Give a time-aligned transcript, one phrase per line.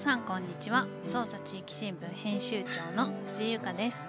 [0.00, 0.86] さんこんにちは。
[1.02, 4.08] 捜査地域新聞編集長の藤井由香です。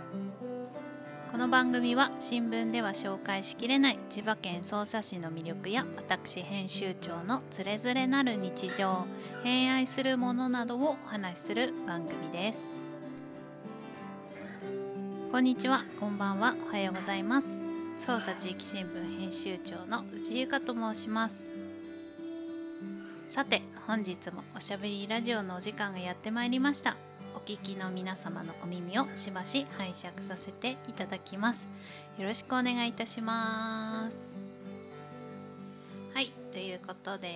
[1.30, 9.06] この番組は新聞では紹介しきれない千葉県匝瑳市の魅力や私編集長のつれづれなる日常
[9.44, 12.70] 偏愛するものなどをお話しする番組です。
[15.30, 15.84] こんにちは。
[16.00, 16.56] こんばんは。
[16.70, 17.60] おはようございます。
[18.08, 21.52] 捜査地域新聞編集長の藤井由香と申します。
[23.28, 26.96] さて本日もおしゃべりラジオのお時間がやってまいりました。
[27.36, 31.68] お聞きの皆様のお耳をしばし拝借させていただきます。
[32.18, 34.32] よろしくお願いいたします。
[36.14, 37.30] はいということで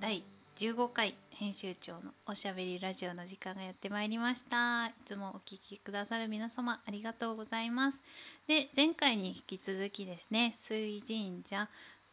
[0.00, 0.22] 第
[0.58, 4.88] 15回編集長のおしゃべりラジオの時間がやってまいりました。
[4.88, 8.00] いつもお聞きくださる皆様ありがとうございます。
[8.46, 11.66] で前回に引き続きですね水神社、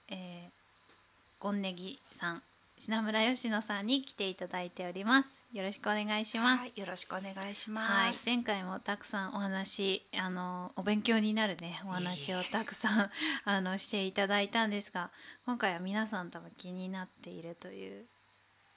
[0.10, 2.42] えー、ゴンネギさん
[2.86, 5.46] 品村佳乃さんに来ていただいております。
[5.54, 13.10] よろしくお願いします、はい、よろしくお願いします、はい、前回もたくさんお話あのお勉強になるねお話をたくさん
[13.46, 15.12] あのしていただいたんですが
[15.46, 18.04] 今回は皆さん多分気になっているという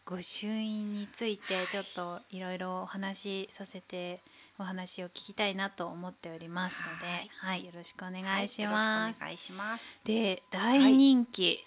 [0.05, 4.21] 御朱印についてちょっといろいろお話しさせて
[4.59, 9.21] お話を聞きたいなと思っておりますので、はい、はい、よろしくお願いします。
[9.21, 9.85] はい、お願いします。
[10.05, 11.63] で、大人気、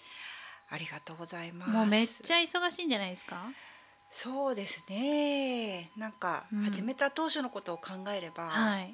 [0.70, 1.70] ありがとうございます。
[1.70, 3.42] もうめっちゃ忙しいんじゃないですか？
[4.10, 5.88] そうですね。
[5.96, 8.92] なんか、始めた当初のことを考えれば、はい、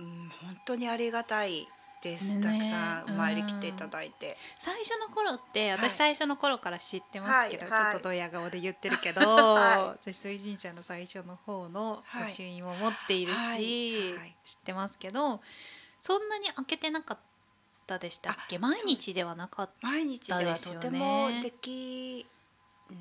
[0.00, 0.06] うん、
[0.46, 1.66] 本当にありがたい
[2.02, 9.20] です、ね、たくさんお参り来ていただいて、最初の頃って私最初の頃から知ってますけど、はい、ちょっとドヤ顔で言ってるけど、
[9.54, 14.14] はい、私水神社の最初の方の御朱印を持っているし、
[14.44, 15.40] 知ってますけど
[16.00, 17.35] そんなに開けてなかった。
[17.86, 18.58] ったでしたっけ？
[18.58, 22.26] 毎日ではなかった毎日ではとてもでき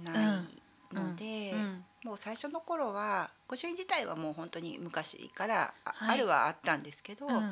[0.03, 0.43] な
[0.91, 7.51] いので、うんうん、もう最初の頃は御朱印自体はもう本当に昔からあはい、あるはあったんですけど、うん、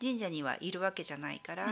[0.00, 1.66] 神社にはいるわけじゃないから、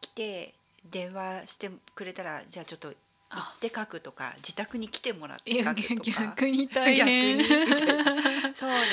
[0.00, 0.52] 来て
[0.90, 6.22] 電話してくれたらじゃあちょっと行って書くとか自宅に来てもらって書くとか。
[6.22, 7.38] 逆に大変。
[8.52, 8.86] そうで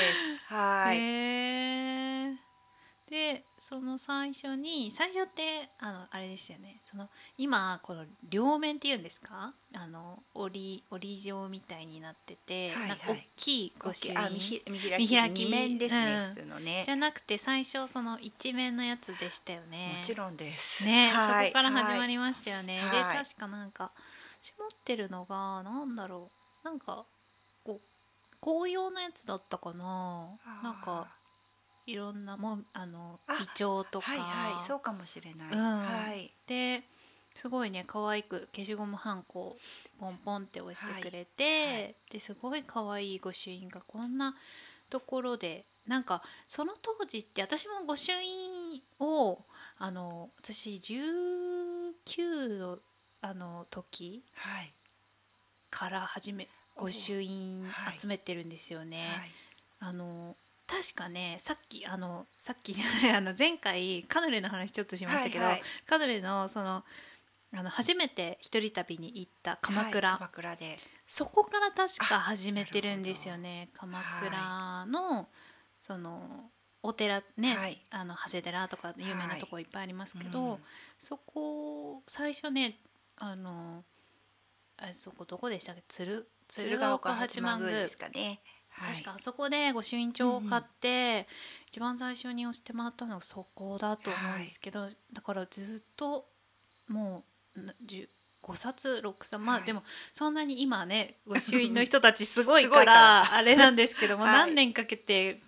[0.47, 0.53] す。
[0.53, 2.08] はい
[3.09, 6.75] でその最初に最初ってあのあれですよね。
[6.83, 7.07] その
[7.39, 9.51] 今この両面っていうんですか？
[9.75, 16.83] あの折折状みたいになってて、はいはい、大きい御朱印見開き面ですね、うん、ね。
[16.85, 19.95] じゃなくて最初その一面のやつでしたよね。
[19.97, 20.85] もちろんです。
[20.85, 23.89] ね、はい、そこから始まりましたよね、はい、で確かなんか
[24.41, 26.29] 絞ってるのがなんだろ
[26.63, 27.03] うなんか
[27.65, 27.79] こう
[28.41, 30.25] 紅葉のやつだったかな。
[30.63, 31.07] なんか
[31.89, 34.19] いろんなもんあのイチョウとか、はい
[34.53, 35.51] はい、そうかもしれない。
[35.51, 36.83] うん、はい、で
[37.35, 39.57] すごいね可愛く消しゴムはんこ
[39.99, 41.73] ポンポンって押してくれて、はい。
[41.73, 44.35] はい、ですごい可愛い御朱印がこんな
[44.91, 49.39] ところでなんかその当時って私も御朱印を
[49.79, 52.77] あの私19の
[53.21, 54.23] あの時
[55.71, 56.47] から始め、
[56.77, 57.65] 御朱印
[57.97, 59.05] 集めてるんですよね。
[59.81, 60.35] あの
[60.69, 62.75] 確かねさっきあのさっき
[63.13, 66.83] あの前回カヌレの話ちょっとしましたけど、はいはい、カヌレのその
[67.53, 70.79] あの初めて一人旅に行った鎌倉、はい、鎌倉で。
[71.09, 75.27] そこから確か始めてるんですよね鎌倉の、
[75.81, 76.21] その
[76.83, 80.57] お寺ね、はい、あの長谷寺とか有名なとこいっぱいありますけど、はいうん、
[80.99, 82.75] そこ最初ね
[83.17, 83.83] あの
[84.77, 85.81] あそこどこでしたっけ？
[85.87, 88.39] 鶴鶴岡八幡宮ですかね
[88.87, 96.23] 確かあそこで御朱印帳を買って、うん、一番最初に押してもらったのがそこだと思うんですけど、はい、だからずっと
[96.89, 97.23] も
[97.57, 97.61] う
[98.43, 99.37] 5冊6冊。
[99.37, 99.83] まあ、でも
[100.13, 105.39] そんなに今ね御朱印の人たち すごいからあれなんですけども、 何年かけて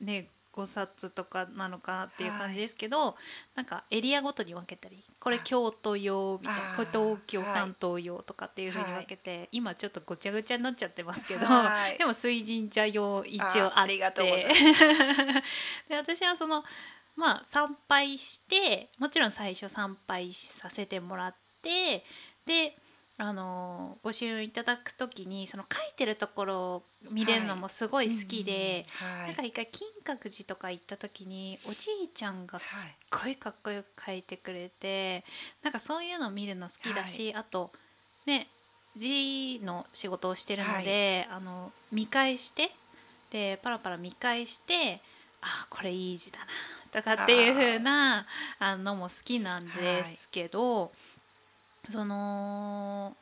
[0.00, 3.14] ね5冊とかなのかなっていう感じですけど、はい、
[3.56, 13.96] なんかエリアごとに分けたりこれ京都用みたいなこれ東京関東用とかっていうふうに分けて、はい、今ちょっとごちゃごちゃになっちゃってますけど、はい、でも水神茶用一応あって。
[15.88, 16.64] で私はその
[17.16, 22.04] まあ参拝してもちろん最初参拝させてもらって
[22.46, 22.76] で
[23.18, 32.90] あのご支援いただく時にその書いてるところを見れるのもすごい好きで、はい、なんか一回金閣寺とか行った時におじいちゃんがすっ
[33.22, 35.22] ごいかっこよく書いてくれて、はい、
[35.64, 37.70] なんかそういうのを見るの好きだし、はい、あと
[38.26, 38.46] ね
[38.96, 42.70] 字の仕事をしてるので、あの見返して
[43.30, 45.00] でパラパラ見返して
[45.42, 48.24] あこれいい字だなとかっていう風な
[48.58, 50.90] あのも好きなんですけど。
[51.90, 53.16] その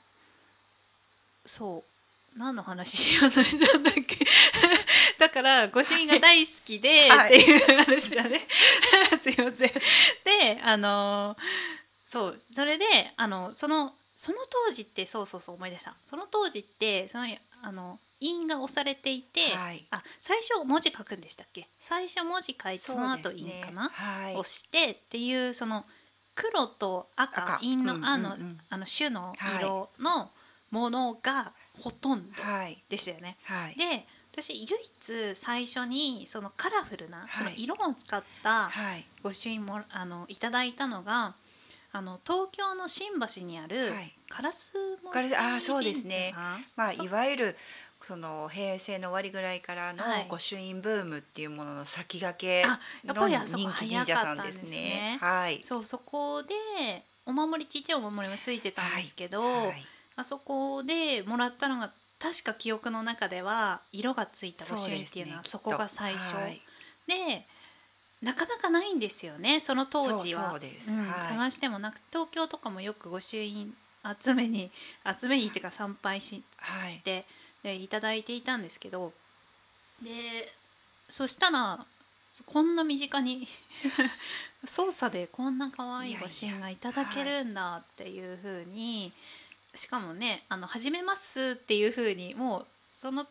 [1.47, 2.39] そう。
[2.39, 4.19] 何の話しようとしたんだっけ？
[5.19, 8.41] だから御朱印が大好きで、っていう話だね。
[9.21, 9.71] すいません。
[10.25, 11.37] であの
[12.09, 12.39] そう。
[12.39, 15.95] それであのそのその当時ってそうそうそう思い出した。
[16.09, 17.27] その当時ってその
[17.63, 21.69] あの印が押されていて、はい、あ最初文字書くんでしたっけ？
[21.81, 25.85] 最初文字書いてその後印かな、ねはい、押してっていうその
[26.35, 28.37] 黒と赤印の「あの,、
[28.71, 30.31] あの種の色の
[30.71, 32.43] ものがほとんど
[32.89, 33.37] でしたよね。
[33.45, 38.69] はい、で私唯一最初にそのカラフルな、その色を使った
[39.23, 41.35] 御朱印もあのいただいたのが
[41.93, 43.93] あの東京の新橋にある
[44.31, 46.35] 烏森神社さん、あそうですね、
[46.75, 47.57] まあ、いわゆる
[48.05, 52.65] その平成の終わりぐらいからの御朱印ブームっていうものの先駆け
[53.07, 55.19] の人気神社さんですね。
[55.21, 56.55] はい、そうそこで
[57.27, 59.67] お守りちっちゃいお守りもついてたんですけど、はい。
[59.67, 59.75] はい、
[60.17, 66.61] あそこでもらったのが確か記憶の中では色がついた御朱印っていうのはそこが最初、はい、
[67.07, 67.45] で
[68.23, 70.61] なかなかないんですよねその当時は、うん、
[71.07, 73.75] 探してもなく東京とかもよく御朱印
[74.23, 74.71] 集めに
[75.19, 76.43] 集めにっていうか参拝し,、
[76.89, 77.25] して。
[77.65, 79.13] でいただいていたんですけど
[80.03, 80.11] で
[81.09, 81.79] そしたら
[82.47, 83.49] こんな身近に
[84.65, 89.13] 操作でこんな可愛いご支援がいただけるんだっていうふうに
[89.75, 93.27] しかもね「あの始めます」っていうふうにもうその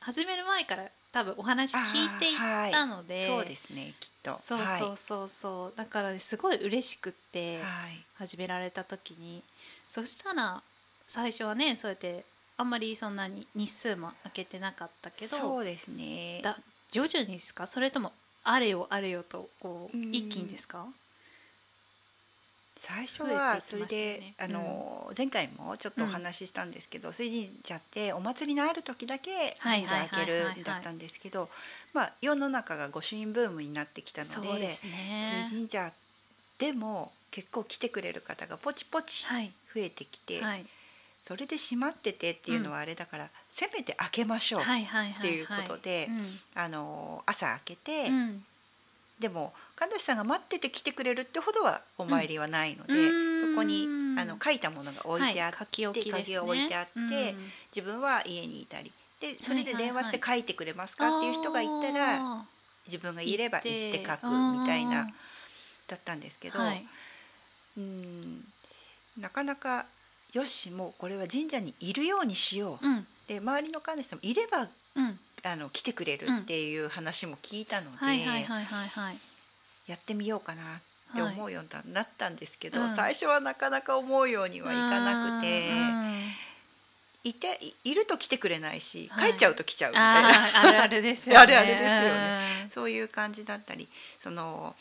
[0.00, 4.36] 始める前から多分お話聞いていたので、はい、そうですねきっと。
[4.36, 7.62] そうそうそうそう、だからすごい嬉しくって
[8.16, 9.42] 始められた時に、
[9.88, 10.60] そしたら
[11.06, 12.24] 最初はねそうやって
[12.56, 16.40] あんまりそんなに日数も空けてなかったけどそうですね。
[16.42, 16.56] だ
[16.92, 17.66] 徐々にですか？
[17.66, 18.12] それとも
[18.44, 20.86] あれよあれよとこう一気にですか？
[22.76, 31.48] 最初はそれで、ね、あの、前回もちょっとお話ししたんですけど、うん、水神社ってお祭りのある時だけ神社開けるだったんですけど
[31.94, 34.68] まあ世の中が御朱印ブームになってきたので、ね、
[35.50, 35.90] 水神社
[36.58, 39.32] でも結構来てくれる方がポチポチ増
[39.76, 40.66] えてきて、はいはい
[41.26, 46.08] それで閉まっててっていうのはあれだから、うん、せめて開けましょうっていうことで、
[46.54, 48.42] あの朝開けて、うん、
[49.20, 53.86] でも神主さんが待ってて来てくれるってほどはお参りはないので、うん、そこに
[54.18, 55.56] あの書いたものが置いてあって、
[55.86, 57.34] はい、書き、ね、が置いてあって、
[57.74, 58.92] 自分は家にいたり。
[59.20, 62.44] でそれで電話して書いてくれますかっていう人がいたら、
[62.86, 64.04] 自分がいれば行って。
[64.04, 64.26] 書く
[64.60, 65.06] みたいな
[65.88, 66.84] だったんですけど、はい、
[67.78, 68.44] うん。
[69.18, 69.86] なかなか
[70.34, 74.68] よしもうこれは神社にいるようにしよう、うん、で周りの神主さんもいれば、うん、
[75.44, 77.96] あの来てくれるっていう話も聞いたので
[79.86, 80.64] やってみようかなっ
[81.14, 85.62] て思うようになったんですけど、はい、最初はなかなか思うようにはいかなくて。
[87.26, 90.30] いていると来てくれないし、帰っちゃうと来ちゃうみたいな。
[90.60, 91.40] あるあるですよね。
[91.40, 92.40] あるあるですよね。
[92.68, 93.88] そういう感じだったり
[94.20, 94.76] その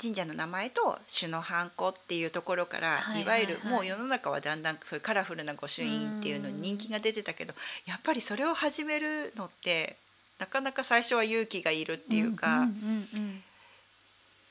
[0.00, 7.52] 神社の名前と種のハンコっていうところから、いわゆるもう世の中はだんだんそういうカラフルな御朱印っていうのに人気が出てたけど
[7.86, 9.96] やっぱりそれを始めるのって
[10.38, 12.66] なかなか最初は勇気がいるっていうか、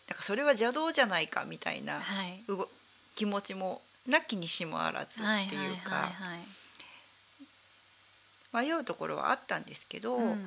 [0.07, 2.00] だからそれは邪道じゃないかみたいな、
[3.15, 6.12] 気持ちもなきにしもあらずっていうか
[8.53, 10.17] 迷うところはあったんですけど。
[10.17, 10.45] うん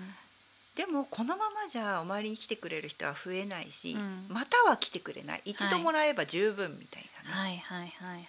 [0.77, 5.43] でもこのままじゃお参りに来てくれる人は増えないし、うん、または来てくれない。
[5.45, 7.05] 一度もらえば十分みたい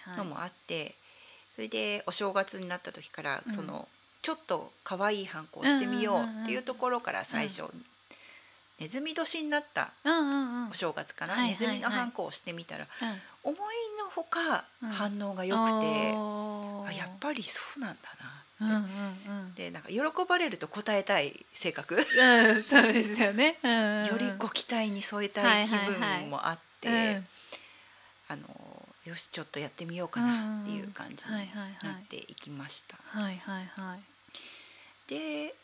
[0.06, 0.94] なのもあって
[1.56, 3.88] それでお正月になった時からその、
[4.20, 7.62] ちょっと可愛い反抗してみようっていうところから最初、
[8.78, 9.90] ネズミ年になった
[10.70, 12.86] お正月かな、ネズミの反抗をしてみたら、
[13.42, 13.58] 思い
[13.98, 18.78] のほか反応が良くて、あやっぱりそうなんだなうんうんう
[19.50, 21.98] ん、でなんか喜ばれると答えたい性格、う
[22.58, 27.24] ん、そうですよね、うんうん、よりご期待に添えたい気分もあって、はいはいはい、
[28.28, 28.42] あの
[29.04, 32.96] よしちょっとやってみようかなっていう感じになっていきました。
[32.96, 34.00] はいはいはい、
[35.08, 35.54] で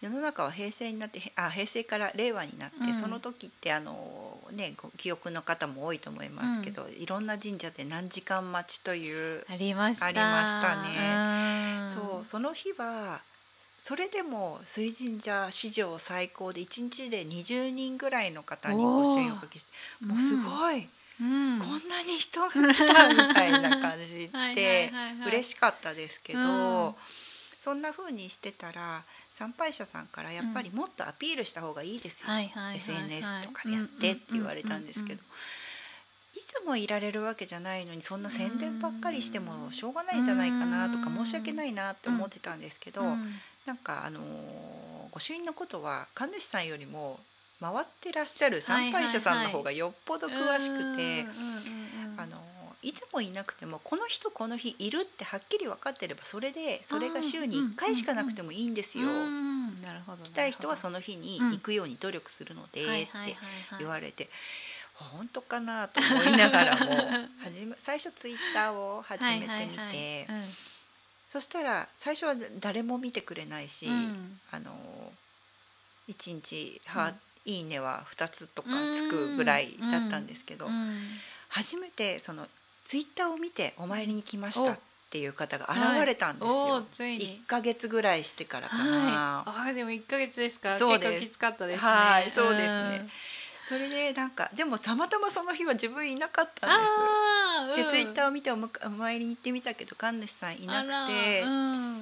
[0.00, 3.92] 世の中は平成になってあ平成から令和になって、うん、その時ってあの、
[4.52, 10.06] ね、記憶の方も多いと思いますけど、うん、いろんな神社で何時間待ちというありました。
[10.06, 11.88] ありましたね。
[11.88, 13.20] そうその日は
[13.78, 19.70] それでも水神社史上最高で1日で20人ぐらいの方にご朱印をかけして
[20.06, 20.88] もうすごい。
[21.20, 24.90] うん、こんなに人が来たみたいな感じで
[25.26, 26.96] 嬉しかったですけど、
[27.58, 29.04] そんな風にしてたら
[29.40, 32.32] 参拝者さんからやっぱりもっとアピールした方がいいですよ、
[32.74, 35.22] SNS とかでやってって言われたんですけど。
[36.36, 43.02] いつもいられるわけじゃないのにそんな宣伝ばっかりしてもしょうがないんじゃないかなとか申し訳ないなって思ってたんですけど、
[43.66, 44.20] なんかあの
[45.10, 47.18] 御朱印のことは神主さんよりも
[47.60, 51.24] 回ってらっしゃる参拝者さんの方がよっぽど詳しくて
[52.16, 52.36] あの
[52.82, 59.06] いつもいなくてもこの人この日いるってはっきり分かってればそれでそれが週に1回しかなくてもいいんですよ。
[60.24, 63.10] 来たい人はその日に行くように努力するのでって
[63.78, 64.28] 言われて。
[65.12, 66.94] 本当かなと思いながらも
[67.42, 70.26] 始め 最初ツイッターを始めてみて、
[71.26, 74.70] そしたら最初は誰も見てくれないし、うん、あの
[76.08, 77.14] 1日は、
[77.46, 80.68] うん、いいねは2つとかつくぐらいだったんですけど、
[81.48, 82.46] 初めてその
[82.90, 84.78] ツイッターを見てお参りに来ましたっ
[85.10, 86.50] ていう方が現れたんですよ。
[86.50, 86.82] はい、
[87.18, 89.44] 1ヶ月ぐらいしてからかな。
[89.46, 90.76] はい、あでも1ヶ月ですか。
[90.76, 91.24] そうです。
[91.24, 91.88] きつかったですね。
[91.88, 93.08] はい、そうですね。
[93.68, 97.84] それでなんかでもたまたまその日は自分いなかったんです。
[97.84, 101.98] でツイッターを見てお参りに行ってみたけど神主さんいなくて、うん、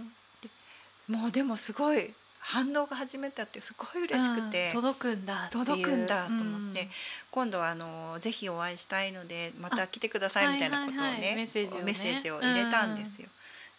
[1.09, 2.15] もうでもすごい
[2.51, 6.89] 反応が始めたってすごい嬉しくて、うん、届くんだ届くんだと思って、うん、
[7.31, 13.29] 今度はあのぜひお会いしたいのでまた来てくださいみたいなことをねメッセージを入れたんですよ。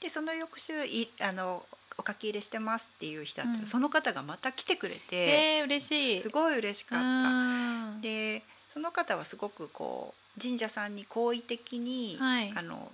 [0.02, 1.64] でその翌週いあの
[1.98, 3.54] お書き入れしてますっていう日だった。
[3.54, 6.22] ら、うん、その方がまた来てくれて、えー、嬉しい。
[6.22, 8.02] すごい嬉しかった。
[8.02, 12.92] でその方はすごくこう神社さんに好意的に、はい、あの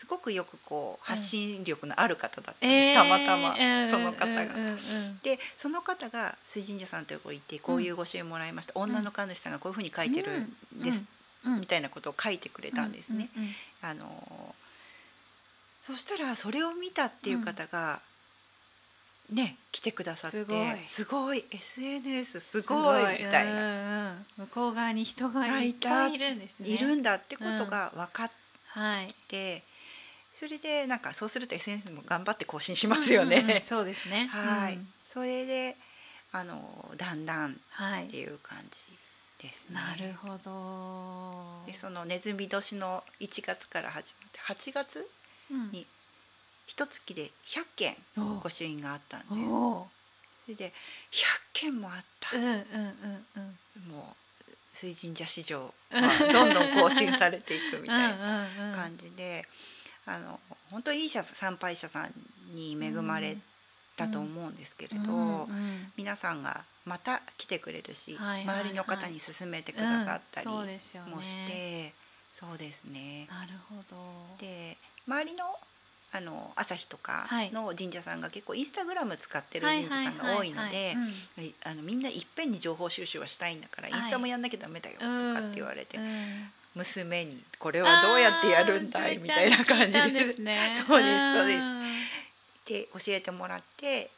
[0.00, 3.54] すごくよくこう発信力のある方だったんです、うん、たまたま、
[3.90, 4.54] その方が。
[5.22, 11.04] でその方が水神社さんというこ行ってこういうご支援もらいました、うん、女の神主さんがこういうふうに書いてるんです、
[11.60, 13.28] みたいなことを書いてくれたんですね。
[13.82, 14.06] あの
[15.78, 18.00] そしたらそれを見たっていう方が、
[19.32, 20.38] ね来てくださって
[20.84, 21.44] すごい。
[21.50, 23.02] SNS すごい。
[23.22, 26.70] みたいな、向こう側に人がいっぱいいるんですね。
[26.70, 28.30] いるんだってことが分かっ
[29.28, 29.62] て、
[30.40, 33.60] それでなんかそうすると SNS も頑張って更新しますよね。
[33.62, 34.26] そうですね。
[34.32, 35.76] はい、それで
[36.32, 36.56] あの
[36.96, 37.56] だんだんっ
[38.10, 39.74] ていう感じですね。
[39.74, 41.66] なるほど。
[41.66, 45.06] でそのネズミ年の1月から始まって8月
[45.72, 45.86] に
[46.66, 47.30] 一月で100
[47.76, 49.32] 件御朱印があったんです。
[49.34, 49.88] そ
[50.48, 50.72] れで100
[51.52, 52.38] 件もあった。
[52.38, 54.16] うんうんうんうん、も
[54.48, 59.44] う水神社市場はどんどん更新されていくみたいな感じで
[60.10, 60.40] あの
[60.70, 61.24] 本当いい参
[61.56, 62.10] 拝者さん
[62.54, 63.36] に恵まれ
[63.96, 65.46] たと思うんですけれど、うんうん、
[65.96, 71.92] 皆さんがまた来てくれるし、はいはいはい、周りの方に勧めてくださったりもして、
[72.34, 73.28] そうですね。
[73.30, 74.36] なるほど。
[74.40, 74.76] で
[75.06, 75.44] 周りの
[76.12, 80.94] あの朝日とかの神社さんが結構インスタグラム使ってる神社さんが多いので
[81.64, 85.98] あのみんないっぺんに情報収集はしたいんだからインスタもやんなきゃダメだよとかって言われて、
[86.74, 90.10] 娘に「これはどうやってやるんだい?」みたいな感じで。
[90.10, 91.80] ですねそうですそうです。
[92.66, 94.10] で教えてもらって、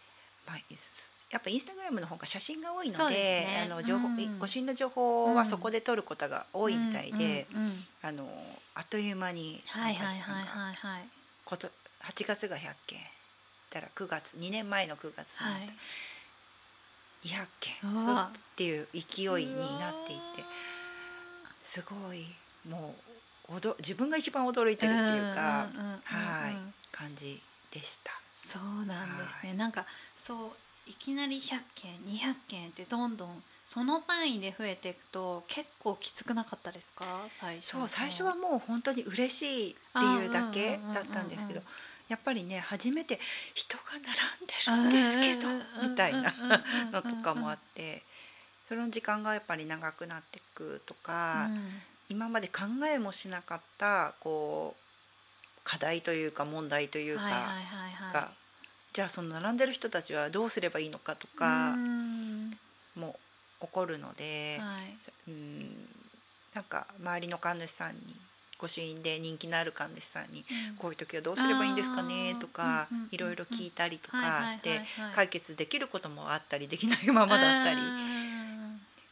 [0.47, 0.57] まあ、
[1.31, 7.47] やっぱインスタグラムの方が写真が多いので、ね、あの情報、うん、ごの情報はそこで撮ることが多いみたいで、
[8.03, 8.29] あの
[8.75, 10.45] あっという間に参加者さん。
[10.45, 11.22] が
[11.53, 12.99] こと8月が100件。
[13.71, 15.69] たら9月2年前の9月になった、はい、
[17.27, 17.73] 200件。
[18.25, 20.45] っていう勢いになっていて。
[21.63, 22.27] すごい。
[22.69, 22.95] も
[23.49, 25.69] うおど自分が一番驚いてるっていうか、
[26.05, 26.55] はい。
[26.91, 28.13] 感じでした。
[28.29, 29.85] そうなんですね、はい、なんか
[30.17, 30.51] そう
[30.87, 37.05] いきなり100件200件ってどんどんその単位で増えていくと結構きつくなかったですか？
[37.29, 41.63] 最初そう最初はもう本当に嬉しいっていうだけだったんですけど
[42.09, 43.19] やっぱりね初めて
[43.55, 43.85] 人が
[44.73, 45.49] 並んでるんですけど
[45.89, 46.33] みたいな
[46.91, 48.03] のとかもあって
[48.69, 51.61] その時間がやっぱり長くなっていくとか、うん、
[52.11, 52.63] 今まで考
[52.93, 54.81] えもしなかったこう
[55.65, 57.23] 課題というか問題というか
[58.13, 58.29] が
[58.93, 61.75] じゃあその並んでる人たちはどうすればいいのかとか
[62.97, 63.15] も
[63.61, 64.79] 起こるので、は
[65.29, 66.03] い、うん。
[66.55, 68.01] なんか周りの神主さんに
[68.59, 74.81] 御朱印で人気のある神主さんに、うん、こういう時はどうすればいいんですかねとか、いろいろ聞いたりとかして
[75.15, 77.81] 解決できることもあったりできないままだったり。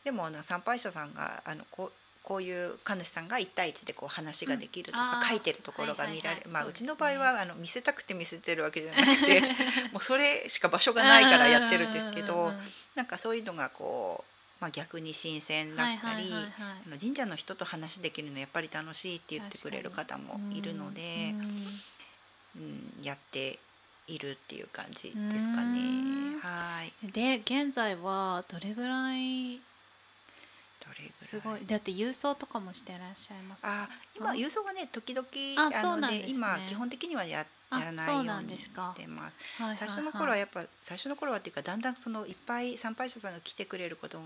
[0.04, 9.40] でも参拝者さんがあのこうこういう神主さんが1対1でこう話ができるとか、書いてるところが見られる、まあうちの場合はあの見せたくて見せてるわけじゃなくて
[9.92, 12.52] もうそれしか場所がないからやってるんですけど
[12.94, 16.30] なんかそういうのがこうまあ、逆に新鮮だったり
[17.00, 21.00] 神社の人と話できるのやっぱり楽しいって言ってくれる方もいるので、
[22.56, 23.58] うん、やって
[24.06, 26.38] いるっていう感じですかね。
[26.42, 27.10] はい。
[27.10, 29.60] で現在はどれぐらい
[30.98, 31.66] どすごい。
[31.66, 33.66] だって郵送とかもしてらっしゃいます。
[33.66, 35.26] あ今郵送はね時々
[35.58, 39.36] あので、ね、今基本的にはややらないようにしてます。
[39.76, 44.18] 最初の頃はやっぱ最初の頃はっていうかだんだんそのいっぱい参拝者さんが来てくれること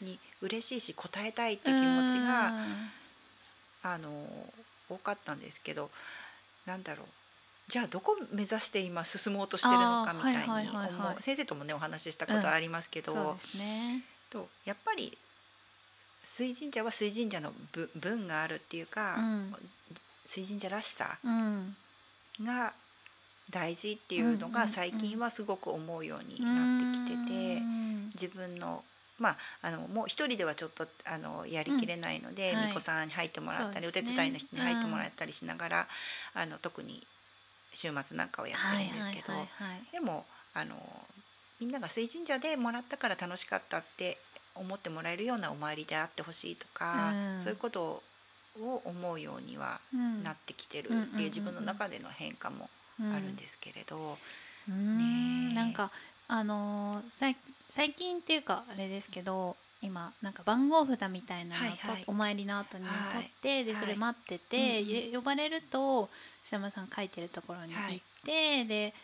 [0.00, 2.52] に嬉しいし応えたいって気持ちが
[3.82, 4.08] あの
[4.88, 5.90] 多かったんですけど
[6.66, 7.06] なんだろう。
[7.68, 11.22] じゃあどこ目指して今進もうとしてるのかみたいに思う。
[11.22, 13.18] 先生ともねお話ししたことありますけど、うん。
[13.58, 15.16] ね、とやっぱり
[16.32, 17.52] 水神社は水神社の
[18.00, 19.52] 分があるっていうか、うん、
[20.24, 21.18] 水神社らしさ
[22.40, 22.72] が
[23.50, 27.62] 大事っていうのが最近はすごく思うようになってきてて
[28.14, 28.82] 自分の
[29.20, 32.56] まあ、あのもう一人ではちょっとあのやりきれないので、うん。
[32.56, 35.86] はい、巫女さんに入ってもらったり、ね、お手伝いの人に入ってもらったりしながら、
[36.34, 37.00] うん、あの特に
[37.72, 39.32] 週末なんかをやってるんですけど、
[39.92, 40.24] でも
[40.54, 40.74] あの
[41.60, 44.16] みんなが水神社でもらったから楽しかったって
[44.54, 48.02] 思ってもらえるようなお参りであってほしいとか、うん、そういうこと
[48.60, 49.80] を思うようには
[50.22, 50.88] なってきてる。
[50.88, 52.68] っていう自分の中での変化も
[53.00, 54.18] あるんですけれど。
[54.68, 55.90] ね、なんか
[56.28, 57.34] あのー、
[57.68, 66.08] 最近っていうかあれですけど今なんか番号札みたいなのと、はいはい、お参りの後に取って、はい、でそれ待ってて、はい、呼ばれると
[66.44, 68.94] 下山さん書いてるところに行って、はい、で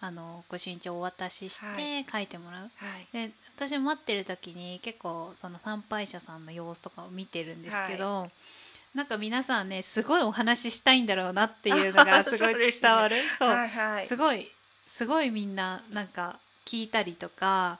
[0.00, 2.70] あのご朱印帳お渡しして書いてもらう、
[3.14, 8.28] で私も待ってる時に結構その参拝者さんの様子とかを見てるんですけど、
[8.94, 13.16] なんか皆さんねすごいお話ししたいんだろうなっていうのが すごい伝わる。
[13.38, 14.46] そう、はいはい、すごい
[14.86, 17.78] すごいみんななんか聞いたりとか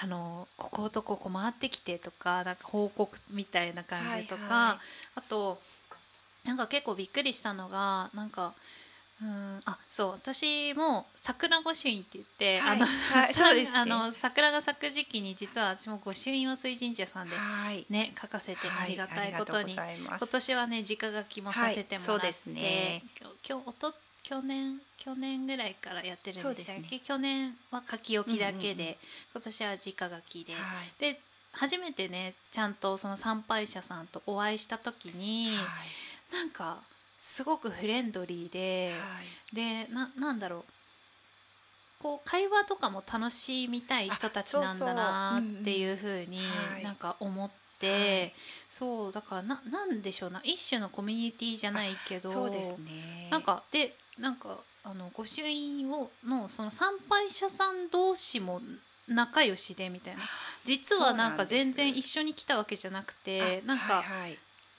[0.00, 4.78] あのこことここ回ってきてとかなんか報告みたいな感じとか、はいはい、
[5.16, 5.60] あと
[6.44, 8.54] なんか結構びっくりしたのがなんか
[9.22, 9.60] うん。
[9.64, 10.10] あそう。
[10.12, 13.64] 私も桜御朱印って言って、はい、あの、はい。
[13.64, 17.36] ね、あの桜が咲く時期に実は私も御朱印を水神社さんで
[17.88, 23.02] ね、書かせてありがたいことに、今年はね直書きもさせてもらって、ね、
[23.48, 28.96] 今日おと去年去年ぐらいからやってるんですけど、ね、去年は書き置きだけで、うんうんうん、
[29.32, 31.20] 今年は直書きで、はい、で
[31.52, 35.62] 初めてねちゃんとその参拝者さんとお会いした時に、は
[36.32, 36.76] い、なんか
[37.18, 40.64] すごくフレンドリーで、はい、でななんだろう。
[42.00, 46.38] こう会話とかも楽しみたい人たちなんだなっていうふうに
[46.84, 47.50] なんか思っ
[47.80, 48.32] て、はい、
[48.70, 50.40] そうだからななんでしょうな。
[50.44, 53.28] 一種のコミュニティじゃないけどそうですね。
[53.32, 58.60] なんかでなんかあの御朱印をのその参拝者さん同士も
[59.08, 60.22] 仲良しでみたいな。
[60.64, 64.04] 実はなんか全然一緒に来たわけじゃなくてなんか、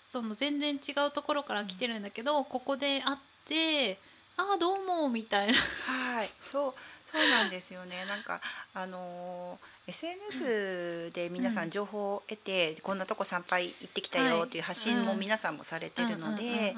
[0.09, 3.99] その全然違うところから来てるんだけど、うん、ここで会って
[4.37, 5.53] 「ああどうも」みたいな。
[5.53, 6.29] はい。
[6.41, 6.73] そう
[7.05, 8.05] そうなんですよね。
[8.09, 8.41] なんか
[8.73, 16.75] あのー、SNS で皆さん情報を得て、うん、こんなとこ参拝行ってきたよっていう発信も皆さんもされてるので。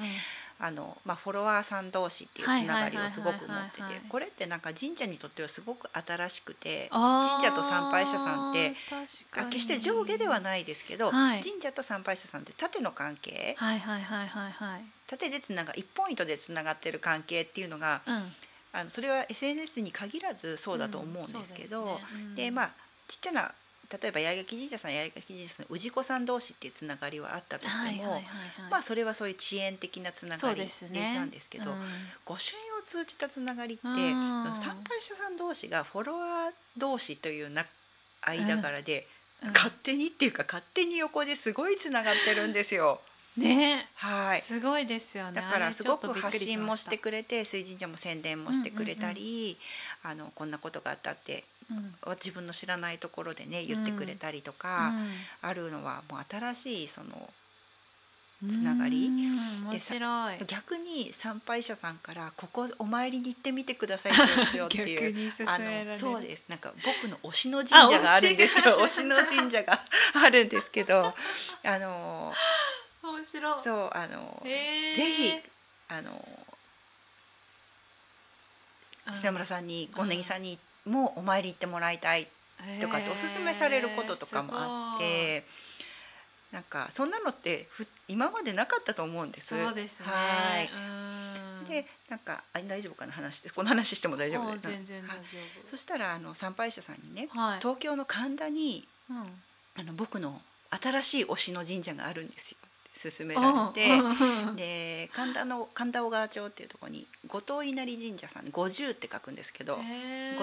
[0.64, 8.72] あのまあ、フォロワーさん同士っていうつながりをすごく持っててこれってなんか神社にとってはすごく新しくて神社と参拝者さんって
[9.50, 18.14] 決して上下ではないですけど、はい、神社と参拝者さんって縦の関係、はいはいはいはいはい、縦でつなが一本糸でつながってる関係っていうのが、うん、
[18.80, 22.48] あのそれは SNS に限らずそうだと思うんですけど、うんで、ね。
[22.50, 22.70] うん、まあ
[23.08, 23.50] ちっちゃな
[24.00, 28.22] 例えば八重垣神社さん八重垣神社さん氏子さん同士っていうつながりはあったとしても、
[28.70, 30.60] まあそれはそういう遅延的なつながり
[31.14, 31.76] なんですけど、ねうん、
[32.24, 37.64] 御朱印を通じたつながりって、参拝者さん同士がフォロワー同士というな
[38.22, 39.06] 間柄で、
[39.44, 43.00] うん、勝手にっていうか勝手に横ですごいつながってるんですよ。
[43.36, 43.86] ね。
[43.96, 44.40] はい。
[44.40, 45.40] すごいですよね。
[45.40, 49.56] だからすごく発信もしてくれて水神社も宣伝もしてくれたり、
[50.02, 54.92] あのこんなことがあったって、うん、自分の知らないところでね言ってくれたりとか、
[55.40, 57.10] あるのはもう新しいその
[58.48, 59.08] つながり。
[59.08, 60.38] 面白い。
[60.46, 66.42] 逆に参拝者さんから「ここお参りに行ってみてください」って言うんですよっていう あのそうです。
[66.48, 69.80] なんか僕の推しの神社があるんですけど推しの神社が
[70.14, 71.14] あるんですけど
[71.64, 72.34] あの
[73.02, 75.32] 面白そうあの、えー、ぜひ
[75.88, 76.10] あの
[79.10, 82.26] 品村さんに権ネギさんにもお参り行ってもらいたい
[82.80, 85.44] とかっておすすめされることとかもあって。
[86.52, 89.56] なんかそんなのってふ今までなかったと思うんです。
[89.58, 90.06] そうですね。
[90.06, 90.68] はい。
[91.66, 94.54] でなんかあ大丈夫かな話してこの話しても大丈夫？
[94.54, 95.22] です全然大丈夫、はい、
[95.64, 99.16] そしたらあの参拝者さんにね、はい、東京の神田に、うん、
[99.80, 100.42] あの僕の
[100.78, 102.58] 新しい推しの神社があるんですよ。
[103.10, 103.88] 勧められて
[104.56, 109.80] で神田の神田小川町っていうところに後藤稲荷神社さん五十って書くんですけど後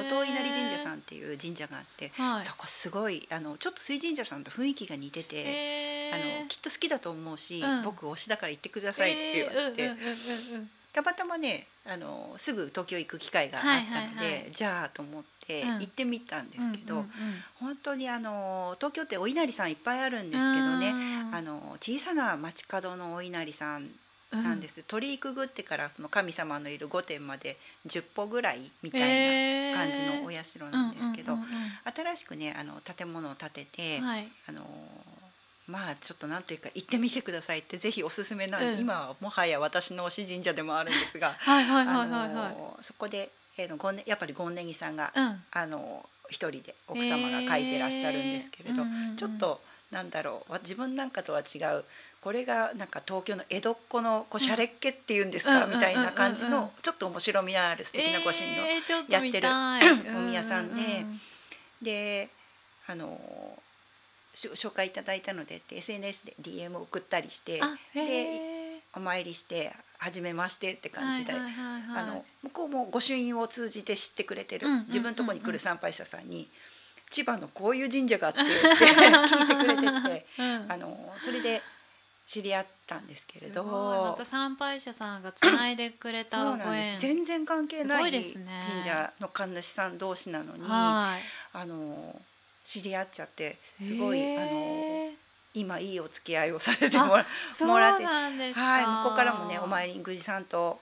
[0.03, 9.89] 藤稲荷神社さんっていう神社があって、はい、そこすごいあのちょっと水神社さんと雰囲気が似ててあのきっと好きだと思うし、うん、僕推しだから行ってくださいって言われて、
[10.93, 17.12] たまたまねあのすぐ東京行く機会があったので、はいはいはい、じゃあと思って行ってみたんですけど、うんうんうん、
[17.60, 20.93] 本当にあの東京ってお稲荷さんいっぱいあるんですけどね、
[21.34, 23.88] あの小さな街角のお稲荷さん
[24.32, 31.36] なんです、うん、鳥居くぐってからその神様のいる御殿まで10歩ぐらいみたいな感じのお社なんですけど、
[31.95, 34.62] 新しくねあの建物を建てて、はい、あの
[35.69, 41.36] まあちょっとなんというか行ってみてくださいってぜひおすすめな、うん、今はもはや私の推し神社でもあるんですが
[42.82, 51.84] そこで、えー、のやっぱり権ネギさんが、うん、あの一人で奥様が書いてらっしゃるんですけれど、えー、ちょっとなんだろう自分なんかとは違う
[52.21, 58.67] これがなんか東京の江戸っ子のこうシャレっ気っていうんですか、みたいな感じのちょっと面白みのある素敵な御朱印の
[59.08, 59.47] やってる、
[60.17, 60.82] お宮さんで、
[61.82, 62.29] で
[62.88, 63.17] あの
[64.33, 67.59] 紹介いただいたのでって SNS で DM を送ったりして
[67.93, 76.47] でお参りして「はじめまして」って感じで、あの向こうも御朱印を通じて知ってくれてる、自分のとこに来る参拝者さんに
[77.09, 80.25] 「千葉のこういう神社があって」って 聞いてくれてて、
[80.67, 81.61] あのそれで。
[82.29, 83.63] 知り合ったんですけれど。
[83.63, 86.37] また参拝者さんがつないでくれた
[86.99, 88.23] 全然関係ない神
[88.83, 91.17] 社の神主さん同士なのに、あ
[91.55, 92.21] の
[92.69, 95.10] 知り合っちゃってすごいあの
[95.55, 97.25] 今いいお付き合いをさせてもら
[97.65, 100.79] もらってはい向こうからもねお参りに宮司さんと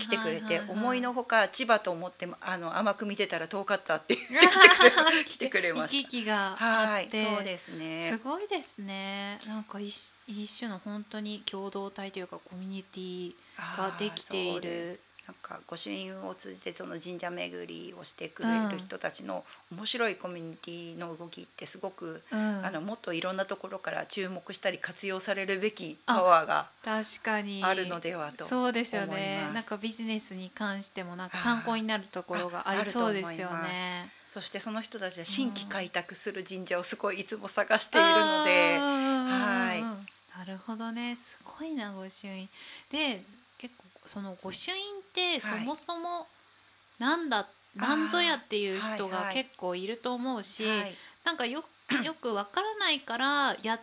[0.00, 4.42] 来てくれて思いのほか千葉と思ってあの甘く見てたら遠かったって言っ
[5.22, 6.26] て来てくれました。
[6.26, 8.08] がはい、そうですね。
[8.10, 9.38] すごいですね。
[9.46, 13.34] なんか一一種の本当に共同体というかコミュニティ
[13.78, 15.00] ができている。
[15.26, 27.62] なんか御朱印を通じてその神社巡りをしてくれる人たちの面白いコミュニティの動きってすごく、うん、あのもっといろんなところから注目したり活用されるべきパワーが確かに。
[27.62, 29.48] あるのではとそうですよね。
[29.54, 34.10] なんかビジネスに関してもなんか参考になるところがありそうですよね。
[34.30, 39.82] そしてその人たちは新規開拓する神社をすごいいつも探しているので、はい。
[40.38, 42.48] なるほどね、すごいな御朱印。
[42.90, 43.22] で、
[43.58, 44.80] 結構その御朱印っ
[45.14, 46.26] てそもそも
[46.98, 47.46] なんだ、は
[47.76, 50.80] い、なんぞやっていう人が結構いると思うし、はい。
[50.80, 50.94] はい、
[51.24, 51.64] なんかよ
[52.04, 53.78] よくわからないからや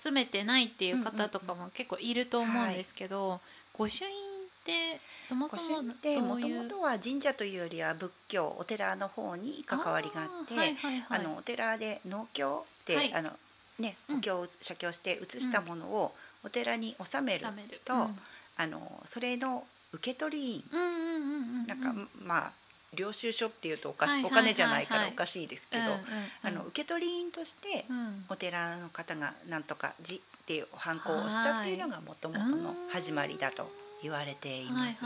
[0.00, 3.38] 集めてないっていう方とかも結構いると思うんですけど、うんうん、
[3.78, 5.92] 御朱印ってそもそもも
[6.36, 13.30] ともとは神社というよりは仏教お寺の方に関わりがあって、はいはいはい、あのお寺で農協って、はい、あの
[13.78, 16.12] ねお経を写経して写したものを
[16.44, 17.40] お寺に納める
[17.84, 18.16] と、うん
[18.60, 20.62] あのそれの受取員。
[21.66, 21.94] なんか
[22.24, 22.52] まあ
[22.94, 25.84] 領収書っていうとおかし、お金じゃないからおかしいですけど、
[26.42, 27.84] あの受取員として
[28.28, 33.70] お寺の方がなんとか字っていう反抗をしたっていうのがもともとの始まりだと
[34.02, 35.04] 言われています。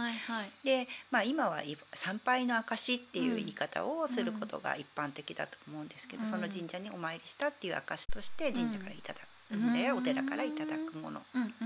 [0.64, 1.60] で、まあ今は
[1.92, 9.33] 参拝の証っていう言い方をすることが一般的だと思うんですけど、その神社にお参りしたっていう証として神社からいただく。
[9.56, 11.20] 時代やお寺からいただくもの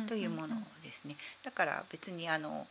[0.09, 1.17] というものですね。
[1.45, 2.67] だから別にあの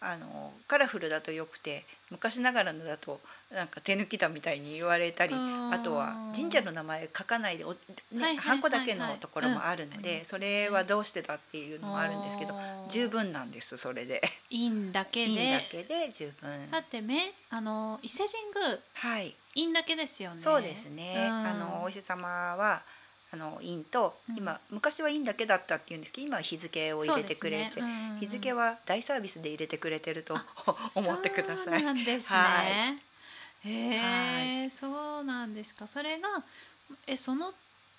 [0.00, 3.18] あのカラフルだとよくて昔ながらのだと
[3.52, 12.54] なんか手抜きだみたいに言われたりあとは神社の名前書かないでお、ねハンコだけのところもあるので、それはどうしてだっていうのもあるんですけど
[12.88, 14.20] 十分なんですそれで。
[14.50, 15.32] いいんだけで。
[15.32, 16.70] いいんだけで十分。
[16.70, 17.16] だってめ
[17.50, 20.40] あの伊勢神宮、はい、いいんだけですよね。
[20.40, 21.28] そうですね。
[21.28, 22.80] あのお伊勢様は。
[23.30, 30.34] あの印と今、昔は印だけだったっていうんですけど今は日付を入れてくれて、ねうん、日付は大サービスで入れてくれてると
[30.96, 31.80] 思ってください。
[31.80, 32.38] そうなんですね。
[32.38, 32.62] は
[33.66, 35.86] い、へえ、そうなんですか。
[35.86, 36.28] それが
[37.06, 37.52] えその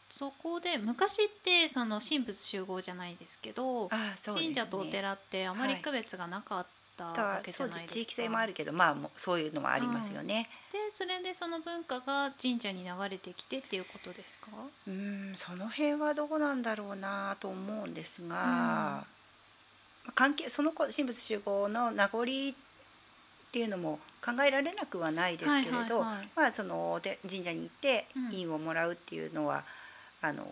[0.09, 3.89] そこで昔ってその神仏集合じゃないですけど、ね、
[4.25, 6.65] 神社とお寺ってあまり区別がなかっ
[6.99, 7.21] た。
[7.21, 7.93] わけじゃないですか。
[7.93, 10.47] 地域性もあるけど、まあそういうのもありますよね。
[10.73, 14.47] うん、でそれでその文化が神社に流れてきてっていうことですか？
[14.87, 19.03] うんその辺はどうなんだろうなと思うんですが、
[20.07, 22.25] うん、関係その神仏集合の名残っ
[23.51, 29.63] ていうのも考えられなくはないですけれど、まあその神社に行って印をもらうっていうのは、
[30.23, 30.43] うん、あの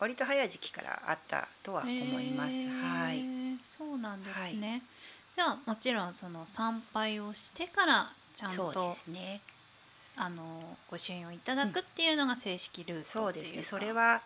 [0.00, 2.68] 割と早い時期からあったとは思います。
[2.68, 3.24] はい。
[3.62, 4.70] そうなんですね。
[4.70, 4.82] はい
[5.34, 9.40] じゃあもちろんその参拝をしてからちゃんと、ね、
[10.16, 10.42] あの
[10.90, 13.62] ご朱印をいただくっていうのが正式ルート、そうですね。
[13.62, 14.20] それは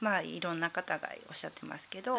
[0.00, 2.18] まあいろんな方がおっしゃってますけど、う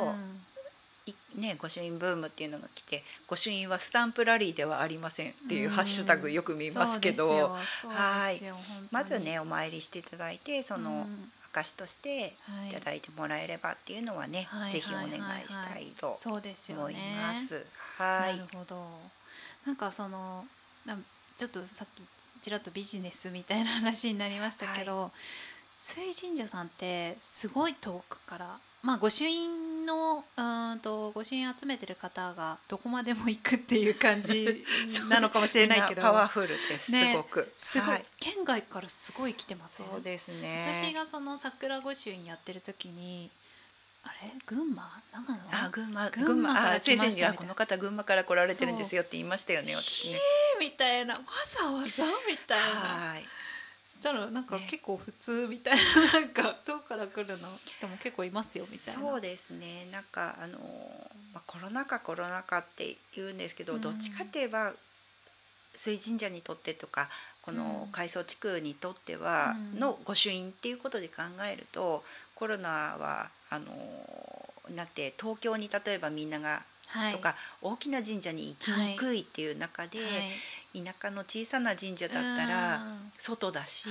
[1.37, 8.41] ん、ね、御朱印ブームっていうのが来て御朱印はスタンプラリーではありませんっていうハッシュタグよく見ますけど、はい。
[8.91, 11.05] まずねお参りしていただいてその
[11.51, 12.33] 証として
[12.69, 12.73] い。
[12.73, 15.11] ただいてもらえればっていうのはね、はい、ぜひお願い
[15.45, 16.39] したいと思
[16.89, 17.65] います。
[17.97, 18.85] はい、なるほど。
[19.65, 20.45] なんかその
[21.37, 22.03] ちょっとさっき
[22.41, 25.11] ちらっとビジネスみたいな話になりましたけど、はい、
[25.77, 34.63] 水神社さんってすごい遠くからまあ御朱印のうんと御朱印集めてる方がどこまでも行くっていう感じ
[35.09, 36.01] なのかもしれないけど。
[36.01, 37.53] パワフルです、ね、すごく。
[37.55, 40.63] すごい、はい、県外からすごい来てますよそうですね。
[40.73, 43.29] 私がその桜御朱印やってる時に
[44.03, 44.31] あれ？
[44.45, 44.89] 群馬？
[45.11, 45.65] 長野？
[45.65, 46.09] あ群馬。
[46.09, 50.19] 群馬から来ましたこの方群馬から来られてるんですよって言いましたよね私ね。
[50.59, 51.15] みたいな。
[51.15, 52.65] わざわざみたいな。
[52.65, 53.40] はい
[54.01, 57.47] したらなんか結構普通みたいな、ね、なんか遠くから来るの？
[57.65, 59.09] 人も結構いますよみたいな。
[59.09, 59.87] そうですね。
[59.91, 60.57] なんかあの、
[61.33, 64.73] まあ、コロナ禍コロナ禍って言うんですけど、うん、どっちかって言えば
[65.75, 67.07] 水神社にとってとか
[67.43, 72.03] この海藻地区にとってはの御朱印っていうことで考えると
[72.35, 73.65] コロナはあの
[74.75, 76.61] なって東京に例えばみんなが
[77.11, 79.99] とか大きな神社に行きにくいっていう中で、
[80.73, 82.81] 田舎の小さな神社だったら
[83.17, 83.89] 外だし、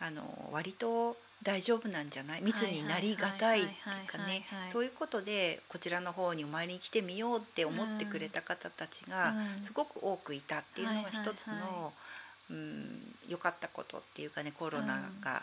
[0.00, 2.42] あの割と大丈夫なんじゃない？
[2.42, 4.44] 密になりがたいっていうかね。
[4.68, 11.92] そういうことでこちらの方にお参りに来てみようって思ってくれた方たちがすごく多くいたっていうのが一つの
[13.28, 15.42] 良かったことっていうかねコロナが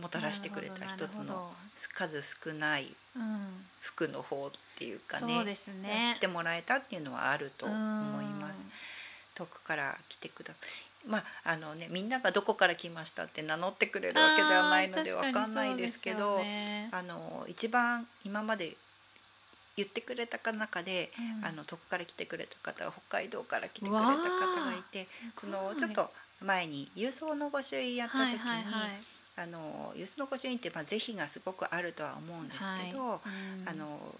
[0.00, 1.50] もたらしてくれた一つの
[1.94, 2.86] 数少ない
[3.80, 7.74] 服の方っていうかね、ね、知ってもらえたっていうのはあると思
[8.22, 8.60] います。
[9.36, 10.54] 遠くから来てくだ
[11.08, 18.72] まああのねみんながどこから来ましたって名乗ってくれるわけではないのでわかんないですけど、ね、あの一番今まで
[19.76, 24.16] 言ってくれた中で、うん、あの遠くから来てくれた方は北海道から来てくれた方が
[24.72, 26.10] いてそのちょっと
[26.44, 28.90] 前に郵送の御朱印やった時に、はいはいはい。
[29.38, 33.60] あの輸出の御朱印ってまあ是非がすごくあるとは思うんですけど、はい。
[33.60, 34.14] うん、あの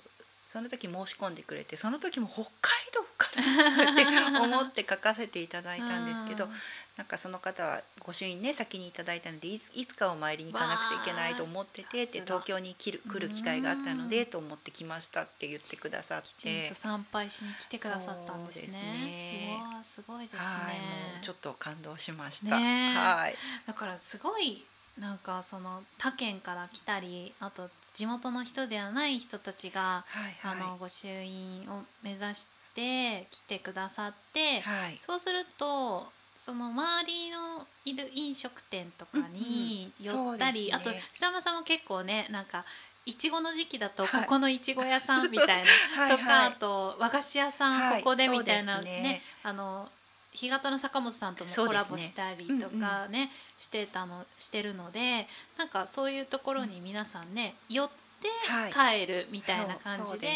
[0.57, 2.51] その時申し込んでくれてその時も北海
[2.95, 6.49] 道からって思って書かせていただいたんですけど
[6.97, 19.59] なんかその方は御朱印ね先にいただいたのでいつかお参りに行かなくちゃいけないと思っててって東京に来る来る機会があったのでと思って来ましたって言ってくださって参拝しに来てくださったんですね。
[19.61, 20.41] うわすごいですね。
[20.41, 22.57] はい、もうちょっと感動しました。
[22.57, 23.35] はい。
[23.67, 24.65] だからすごい
[25.01, 36.07] なんかその他県から来たりあと地元の人ではない人たちが、はいはい、あの御朱印を目指して来てくださって、はい、そうすると
[36.37, 42.65] その周りのいる飲食店とかに寄ったり、うんうんね、あと下間さんも結構ねなんか
[43.07, 45.55] いちごの時期だとここのいちご屋さんみたいな、
[46.03, 46.41] はい、とか、はい。
[46.41, 49.89] はい、あと和菓子屋さんここでみたいなねね、あの
[50.37, 58.29] 干潟の坂本さんともコラボしたりとかね、してたのしてるのでなんかそういうところに皆さんね、寄って
[58.73, 60.29] 帰るみたいな感じで,、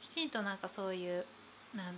[0.00, 1.24] きちんとなんかそういう
[1.74, 1.94] なんなん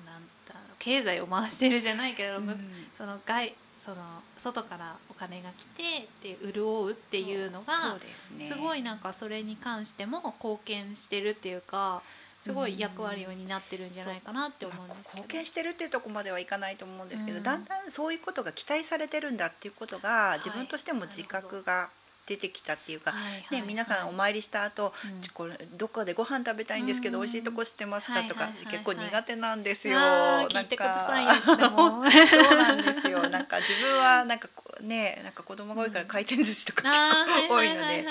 [0.46, 2.48] だろう経済を回してるじゃないけど、うん、
[2.92, 3.96] その外その
[4.37, 12.03] 外からお金が来てで潤うっていうのがすごいなんかそれに関しても貢献してるっていうか。
[12.40, 21.90] すごい役割を担ってるんじゃないかなって思うんですけど、貢献してるっていうとこまではいかないと思うんですけど、うん、だんだんそういうことが期待されてるんだっていうことが自分としても自覚が
[22.30, 23.16] 出てきたっていうか、は
[23.50, 29.98] いね、皆さんお参りした後、うん、これどこでご飯食べたいんですけど、うん、美味しいとこ知ってますかとか、結構苦手なんですよ。
[29.98, 33.28] なんか そうなんですよ。
[33.28, 34.48] なんか自分はなんか
[34.82, 36.82] ねなんか子供が多いから回転寿司とか
[37.26, 38.06] 結構多いので、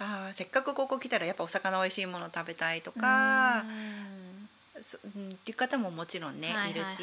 [0.00, 3.64] ああせっかくここ来たらやっぱお魚美味しいもの食べたいとか。
[4.80, 5.00] そっ
[5.44, 7.02] ていう方ももちろんね、いるし、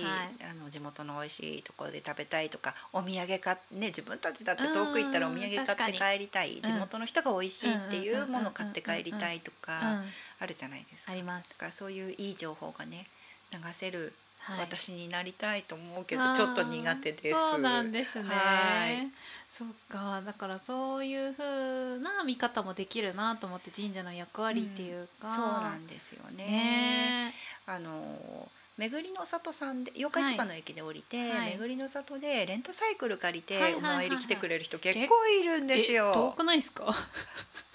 [0.49, 10.03] あの地元の美味しいところで食べたいとかお土産かね自分たちだって遠く行ったらお土産買って帰りたい、地元の人が美味しいっていうものを買って帰りたいとか
[10.39, 11.11] あるじゃないですか。
[11.11, 11.51] あります。
[11.51, 13.07] だからそういういい情報がね
[13.51, 14.13] 流せる
[14.59, 17.51] 私になりたいと思うけど、ちょっと苦手です。
[17.51, 18.25] そうなんですね。
[18.27, 19.07] はい。
[19.49, 20.21] そっか。
[20.25, 26.45] だからそういう風な見方もできるなと思って神社の役割っていうか、うん、そうなんですよね。
[26.45, 27.33] ね
[27.65, 36.11] あの巡りの里さんで八日市場の駅で降りて、はい、巡りの里でレンタサイクル借りてお参り来てくれる人結構いるんですよ。
[36.13, 36.85] 遠くないですか？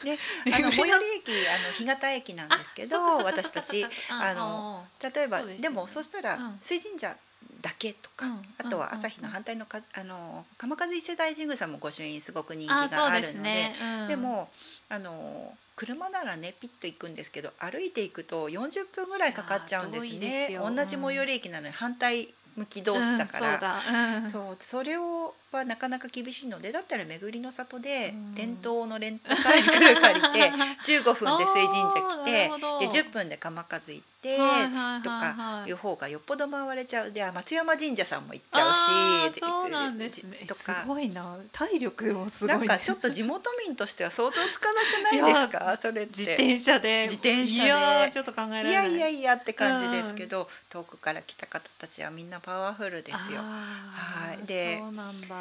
[0.03, 0.19] で
[0.55, 7.17] あの最寄り駅あの干潟駅なんですけど、私たちあの例えばで,、でもそしたら水神社
[7.61, 8.27] だけとか、
[8.59, 13.73] あとは朝日の反対のか、あの鎌和伊勢大神宮さんも御朱印すごく人気があるので、
[14.09, 14.49] でも
[14.89, 20.59] あの車ならねピッと行くんですけど歩いていくと40分ぐらいかかっちゃうんですね。
[20.59, 30.51] 同じ最寄り駅なのに反対向き同士だから、うん、そうそれをはなかなか厳しいのでだったら巡りの里で伝統のレンタサイクル借りて
[31.01, 32.49] 15分で水神社来て
[32.87, 37.13] で10分で鎌数行ってとかいう方がよっぽど回れちゃう。
[37.13, 40.39] で松山神社さんも行っちゃうしそうなんですね。
[40.47, 40.75] とか。
[40.83, 41.37] すごいな。
[41.53, 45.79] 体力もすごい、なんかちょっと地元民としては想像つかなくないですか？
[45.81, 47.05] それ自転車で。
[47.09, 48.11] 自転車で。
[48.11, 48.71] ちょっと考えられない。
[48.71, 53.41] いやいやいやって感じですけど、遠くから来た方たちはみんなパワフルですよ。
[53.41, 54.45] はい。
[54.47, 55.38] でそうなんだ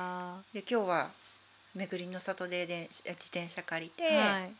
[0.54, 1.10] で今日は
[1.76, 4.52] 巡りの里でで自転車借りて、はい、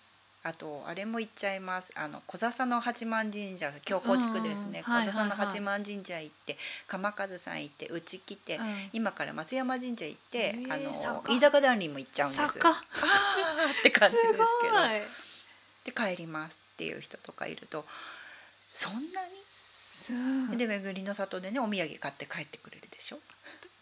[0.44, 1.92] あとあれも行っちゃいます。
[1.96, 12.42] あの小笹の八幡神社京高地区ですね、小笹の八幡神社行って、鎌和さん行ってうち来て、うん、今から松山神社行って、えー、あの飯高段林も行っちゃうんです。
[12.42, 12.50] あっ
[13.84, 14.44] て感じですけど。
[15.86, 17.86] で帰りますっていう人とかいると
[18.62, 19.00] そんな
[20.52, 20.58] に？
[20.58, 23.20] で巡りの里でねお土産買って帰ってくれるでしょ？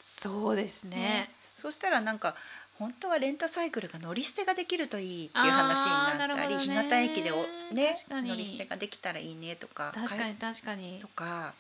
[0.02, 2.36] そうですねねそしたらなんか
[2.78, 7.36] 本当はレンタサイクルが乗り捨てができるといいっていう話になったり日向駅でお
[7.74, 11.00] ね乗り捨てができたらいいねとか確かに確かに。
[11.00, 11.54] とか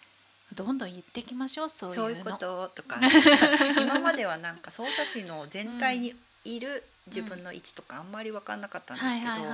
[0.53, 2.99] どんどん言ってきましょうそういうこととか。
[3.81, 9.49] 今まではなんか匝瑳市の全体にいる自分の位置とかあんまり分かんなかったんですけど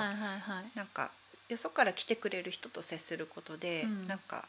[0.76, 1.12] なんか
[1.48, 4.46] よそから来てくれる人と接することで、うん、なんか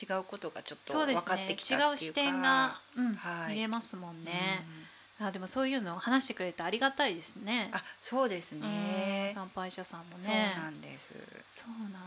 [0.00, 4.64] 違うことがちょっと分かってきたっていうか、ね、違う視点が、うんはい、見れますもんね。
[4.76, 4.82] うん
[5.26, 7.70] あでもそういうのを話してくれてありがたいですね。
[7.72, 9.32] あそうですね。
[9.34, 10.52] 参拝者さんもね。
[10.54, 11.14] そうなんです。
[11.48, 12.02] そうなんだ。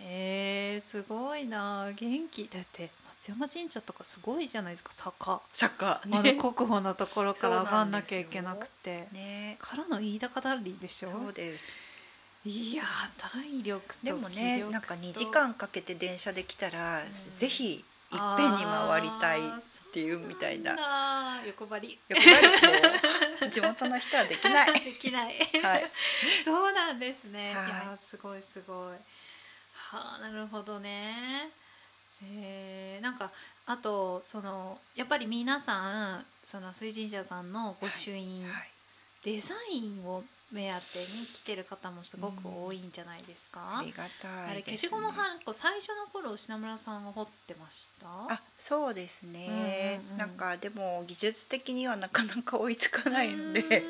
[0.00, 5.40] へえすごいな元気だって松山神社とかすごいじゃないですか坂。
[5.52, 9.08] 坂、ね、あの国宝のところから 上がんなきゃいけなくて。
[9.12, 9.56] ね。
[9.60, 11.10] からの飯高ダリでしょ？
[11.10, 11.84] そうです。
[12.46, 12.84] いや
[13.16, 19.42] 体力でもねなんか2時間かけて電車で来たら、うん、ぜひいっぺんに回りたいっ
[19.92, 20.76] ていうみたいな。
[21.46, 21.98] 横張り。
[22.08, 24.72] 横張り 地元の人はできない。
[24.72, 25.90] できない、はい、
[26.44, 28.96] そうなんですね、はい、いやすごいすごい。
[29.74, 31.50] はあなるほどね。
[32.22, 33.30] えー、なんか
[33.66, 38.70] あとそのやっぱり皆さんその水神社さんの御朱印、はいはい、
[39.24, 43.60] デザインを目当てに来てる方もすごく多いんじゃないですか？
[43.60, 48.06] うん、ありがたい、ね、あれ消しゴムはんこ最初の頃品村さんが彫ってました？
[48.32, 49.98] あ、そうですね。
[50.02, 53.82] うんうんうん、なんかでも技術的にはなかなか追いつかないので、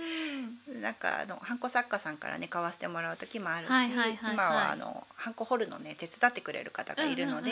[0.81, 7.51] なんかあのハンコ作家さんからね買わせてもらう時もあるし、はいはいはいはい、今はあのハンコ彫るのね手伝ってくれる方がいるので、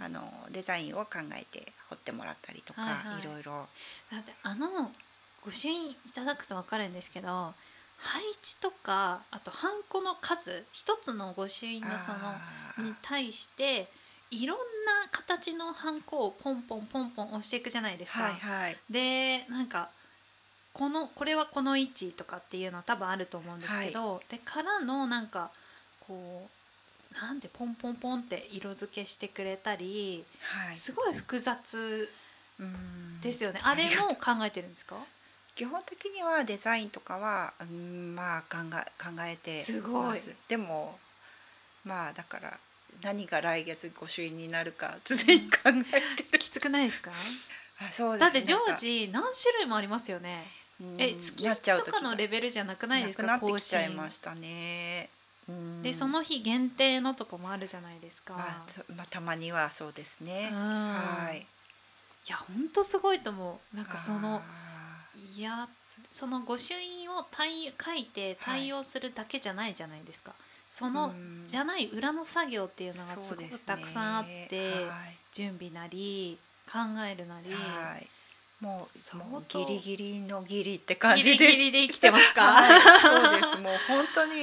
[0.00, 0.20] あの
[0.52, 3.52] デザインを考えて彫ってもらったりとか、はいはい、いろいろ。
[4.10, 4.90] だってあの
[5.44, 7.54] 御朱印いただくと分かるんですけど
[7.98, 13.88] 配置とかあとハンコの数一つの御朱印のそのに対して
[14.30, 14.62] いろんな
[15.10, 18.22] 形のハンコをポンポンポンポン押していくじゃないですか。
[18.22, 19.90] はいはい、でなんか
[20.72, 25.50] このこれはこの位置とかっていうのは多分あると思うんですけど、はい、でからのなんか
[26.00, 26.48] こ
[27.14, 32.08] うなんでポンポンポンって色付けしてくれたり、はい、すごい複雑
[33.22, 33.60] ですよね。
[33.62, 34.96] あれも考えてるんですか？
[35.54, 39.80] 基本的にはデザインとかは、うん、まあ考え考えてす。
[39.82, 40.18] ごい。
[40.48, 40.98] でも
[41.84, 42.58] まあだから
[43.02, 45.72] 何が来月御朱印になるか常に考え
[46.22, 46.38] てる。
[46.38, 47.10] きつくないですか？
[47.80, 50.46] あそうだって常時何種類もありますよね。
[50.98, 53.24] え月1とかのレベルじゃなくないですか？
[53.24, 55.10] なくなってきちゃいましたね。
[55.82, 58.44] でその日限定のとこもあるじゃないですか、まあ、
[58.96, 60.50] まあ、たまにはそうですね。
[60.52, 61.38] はい。
[61.40, 61.44] い
[62.28, 63.76] や本当すごいと思う。
[63.76, 64.40] なんかその
[65.36, 65.68] いや
[66.10, 71.12] その御朱印を対書いて対応するだけじゃないじゃないですか、はい、その
[71.46, 78.06] じゃない裏の作業っていうのがすごくたくさんあって、ねはい、準備なり考えるなり、はい、
[78.62, 78.80] も
[79.14, 83.60] うもうギリギリのギリって感じでギリギリで生きてますか、はい、そうです。
[83.60, 84.42] もう本当に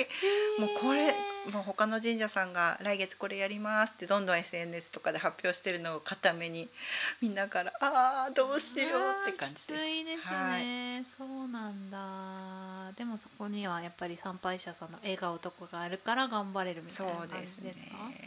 [0.60, 1.14] もうこれ
[1.54, 6.68] もう他の神社さんが来月これやりますってどんどん SNS とかで発表してるのを固めに
[7.22, 9.88] みんなからああどうしようって感じです。
[9.88, 12.92] いですね、はい、そうなんだ。
[12.98, 18.20] でもそこにはやっぱり参拝者さんの笑顔とかがあるから頑張れるみたいな感じですか、ね、はい。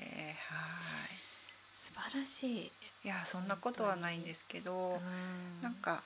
[1.74, 2.72] 素晴らしい
[3.05, 5.00] いやそんなことはないんですけど、
[5.61, 6.03] ん、なんか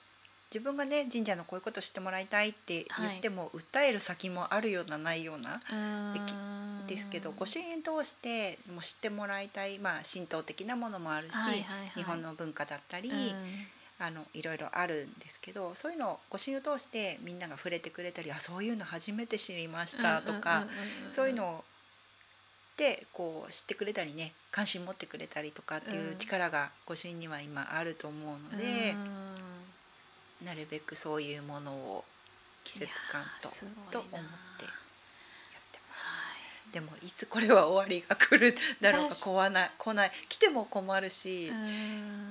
[0.53, 5.61] 自分がね神社のこういうことしてもらいたいって言っても、はい、訴える先もあるようなないような
[6.86, 11.34] ですけど御朱印通しても知ってもらいたい、まあ、神道的なものもあるし、
[11.97, 13.11] 日本の文化だったり、
[13.99, 20.64] あのいろいろあるんですけどそういうのを御朱印を通してみんなが触れてくれたりあそういうの初めて知りましたとか
[21.11, 21.64] そういうの
[22.77, 28.95] でこう知ってくれたりね関心持ってくれたりとかっていう力が御朱印には今あると思うので、
[30.45, 32.05] なるべくそういうものを
[32.64, 33.49] 季節感と
[33.91, 34.22] と思ってやっ
[35.72, 36.72] てます。
[36.72, 41.51] でもいつこれは終わりが来るだろうか来ない来ない来ても困るし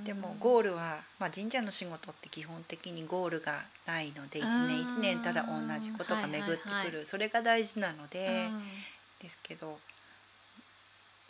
[0.03, 3.53] でもゴールは、まあ、神社の仕事って基本的にゴールが
[3.87, 8.27] ないので一年一年ただ同じことが巡ってくる、それが大事なので
[9.21, 9.79] ですけど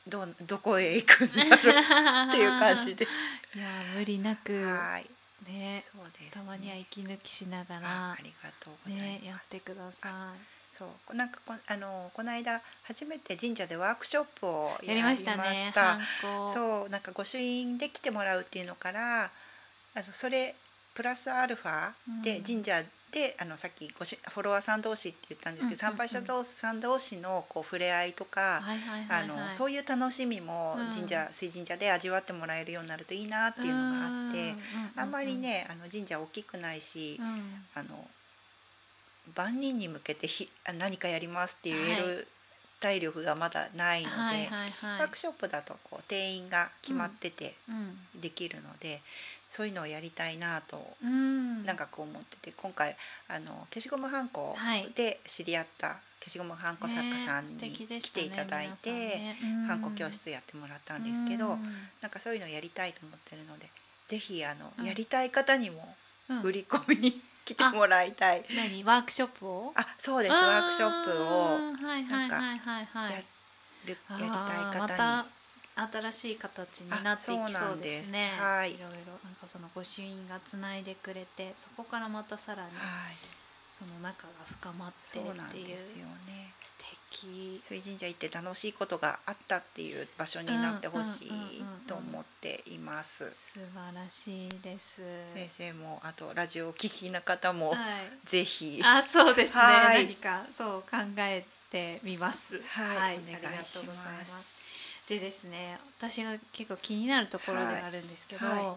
[0.08, 3.12] どどこへ行くんだろうっていう感じです。
[3.58, 5.10] いや無理なく、はい、
[5.52, 10.56] ね、そうです、ね、たまには息抜きしながらありがとうございます、ね、やってください。
[10.76, 15.34] そうなんかこあのこの間初めて神社でワークショップをやりました。
[15.56, 19.30] したそうなんか御朱印で来てもらうっていうのからあ
[19.96, 20.54] のそれ
[20.96, 21.92] プラスアルファ
[22.24, 22.82] で神社
[23.12, 28.62] であのさっきごしフォロワーさん同士って言ったんですけど、参拝者さん同士のこう触れ合いとか
[29.52, 34.54] そういう楽しみも神社、水神社で味わってもらえるようになるといいなっていうのがあって、
[34.98, 37.20] あんまりねあの神社大きくないし、
[37.76, 37.90] あの
[39.36, 42.28] 万人に向けてひ何かやりますって言える
[42.82, 44.16] 体力がまだないので、
[45.00, 47.54] ワークショップだとこう定員が決まってて
[48.22, 49.00] できるので。
[49.56, 52.94] そういうのをやりたいなと、うん、なんかこう思ってて今回
[53.30, 54.54] あの消しゴムはんこ
[54.96, 59.38] で知り合った消しゴムはんこ作家さんに来ていただいて、ね。
[59.42, 61.62] ね、はんこ教室やってもらったんですけど、うん、
[62.02, 63.68] なんかそういうのをやりたいと思ってるので
[64.08, 65.96] ぜひあの、うん、やりたい方にも
[66.44, 68.44] 売り込みに、来てもらいたい。
[68.56, 68.84] 何？
[68.84, 69.72] ワークショップを？
[69.76, 70.32] あ、そうです。
[70.34, 73.18] ワークショップをなんかや
[73.86, 75.45] るやりたい方に。
[75.76, 78.32] 新しい形になっていきそうですね。
[78.38, 82.70] すはい、いろいろなんかその御朱印がつないでくれてそこからまたさらに、
[83.70, 86.54] その仲が深まってっていうですよね。
[86.62, 86.76] 素
[87.12, 87.62] 敵。
[87.62, 93.30] 水神社行って楽しいことがあったっていう場所になってほしいと思っています。
[93.30, 95.02] 素晴らしいです。
[95.34, 98.82] 先生もあとラジオ聞きの方も、はい、ぜひ。
[98.82, 102.62] あそうですね、はい、何かそう考えてみます。
[102.62, 104.55] はい、お願いします。
[105.08, 108.76] でですね私が結構気になるところではあるんですけど、はいはい、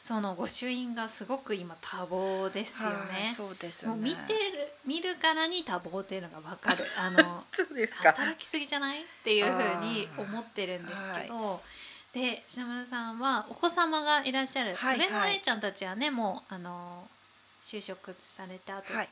[0.00, 2.96] その御朱印がすごく今多忙ですよね。
[2.96, 4.18] はい、そうです、ね、もう見てる
[4.86, 6.84] 見るからに多忙っていうのがわかる。
[6.96, 7.44] あの
[8.02, 11.62] 働きすぎじゃないっていうふうに思ってるんですけど。
[12.12, 17.06] で品村さんはお子様がいらっしゃる、はいはい、上の姉ちゃんたちはねもうあの
[17.60, 19.08] 就職されてあと、はい、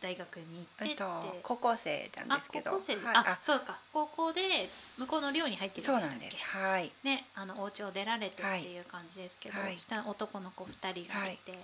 [0.00, 1.02] 大学に行ってって。
[1.42, 2.70] 高校生なんですけど。
[2.70, 3.78] 高校生、はい、あそうか。
[3.92, 4.68] 高校で
[4.98, 6.36] 向こうの寮に入ってるんでしたっけ？
[6.36, 6.92] はい。
[7.02, 11.60] ねあのお家を出られてっていう感じですけど、はい、下男の子2人がいて、はい、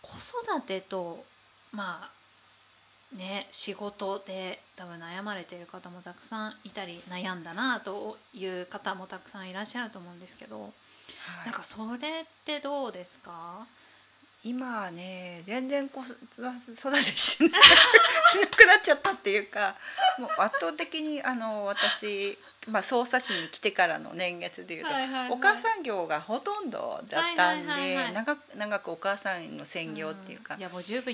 [0.00, 1.24] 子育てと
[1.72, 2.08] ま
[3.12, 10.72] あね仕事で多分悩まれている方もたくさんいたり悩んだなという方もたくさんいらっしゃると思うんですけど、はい、
[11.46, 13.66] なんかそれってどうですか？
[14.44, 17.52] 今はね全然子育てしなく
[18.66, 19.74] なっちゃったっていうか
[20.18, 22.36] もう圧倒的にあの私
[22.68, 24.90] まあ、匝瑳市に来てからの年月でいうと、
[25.30, 30.56] お母さん業がほとんどだったんで、長く長くお母さんの専業っていうか、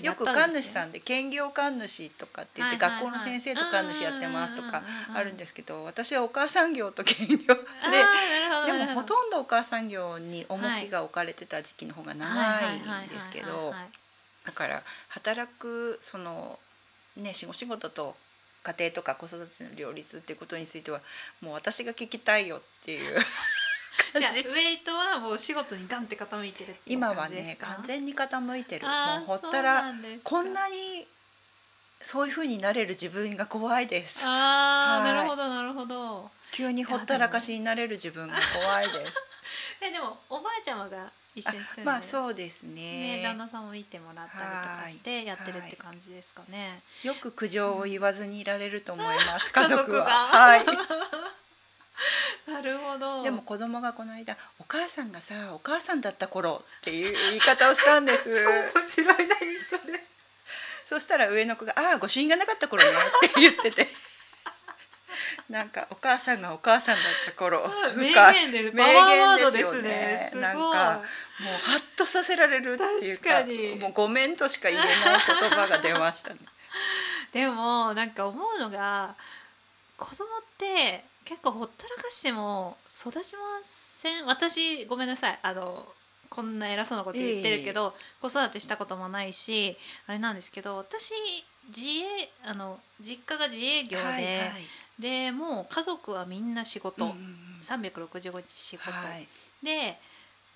[0.04, 4.82] よく神主さんで兼業神主とかって言って、学校の先生と神主やってますとか
[5.14, 7.44] あるんですけど私はお母さん業と兼業で
[8.66, 12.34] でもほとんどお母さん業に重きが置かれてた時期の方が長
[12.74, 13.72] いんですけど
[14.44, 16.58] だから働くその
[17.16, 18.16] ね仕事と
[18.62, 21.00] 家庭とか子育ての両立っていうことについては
[21.42, 23.18] もう私が聞きたいよっていう
[24.18, 28.86] じゃあウェイトはもう仕事にガンって傾いてる今はね完全に傾いてる。
[28.86, 28.92] も
[29.22, 29.84] うほったら
[30.24, 31.06] こんなに
[32.00, 34.24] そういうふうになれる自分が怖いです。
[34.24, 36.30] あ、はい、なるほどなるほど。
[36.52, 39.12] 急にほったらかしになれる自分が怖いです
[39.82, 43.18] えでもおばあちゃまが一緒に住んでまあそうですね。
[43.18, 50.04] ね旦那さんも見てもらったりとかしてやってるって感じですかね、よく苦情を言わずにいられると思います、うん、家族は。
[50.04, 50.64] はい。
[52.46, 53.22] なるほど。
[53.22, 58.30] でも子供がこの間「お母さんがさお母さんだった頃」っていう言い方をしたんです。
[58.74, 60.04] 面白い何それ
[60.86, 62.90] そしたら上の子が「ああ御朱印がなかった頃ね」
[63.28, 63.86] って言ってて
[65.50, 67.62] なんかお母さんがお母さんだった頃
[67.96, 70.30] 名言で名言ですよね。
[70.34, 70.72] なんかもう
[71.62, 74.94] ハッとさせられるっていうかもうごめんとしか言えない
[75.40, 76.40] 言葉が出ましたね。
[77.32, 79.14] でもなんか思うのが
[79.96, 84.26] 子供って結構ほったらかしても育ちません。
[84.26, 85.38] 私ごめんなさい。
[85.42, 85.86] あの
[86.28, 89.76] こんな偉そうなこと言ってるけど、子育てしたこともないし
[90.06, 91.12] あれなんですけど私
[91.68, 94.46] 自営あの実家が自営業で、はいはい、
[94.98, 97.16] でもう家族はみんな仕事、うんうん、
[97.62, 99.26] 365日仕事、はい、
[99.64, 99.96] で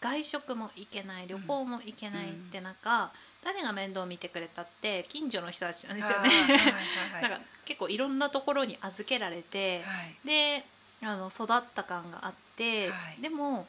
[0.01, 3.09] 外食も行けない旅行も行けないって中、うん、
[3.45, 6.31] 誰が面倒見てくれたって近所の人たちなんですよね。
[7.23, 10.65] なんか結構いろんなところに預けられて、はい、で
[11.03, 13.69] あの育った感があって、はい、でも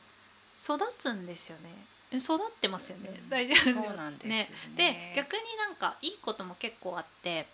[0.58, 1.70] 育つんですよね。
[2.18, 3.84] 育ってますよね、うん、大丈夫。
[3.88, 7.48] そうなんですね、ね、で逆になんかいいことも結構あって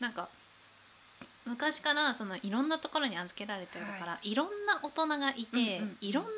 [0.00, 0.28] なんか
[1.46, 6.28] 昔からそのいろんなところに預けられてるから、はい、いろんな大人がいて、うんうん、いろんな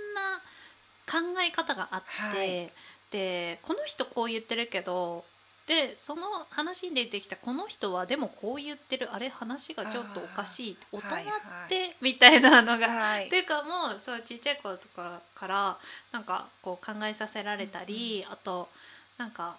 [1.11, 2.03] 考え方があっ
[2.35, 2.71] て、はい、
[3.11, 5.25] でこの人こう言ってるけど
[5.67, 11.25] でその話に出てきたこの人はでもこう言ってるあれ話がちょっとおかしい大人って、はい。
[11.25, 15.77] はい、みたいなのが、はい、っていうかもうそうちっちゃい頃とかから
[16.11, 18.69] なんかこう考えさせられたり、うん、あと
[19.19, 19.59] なんか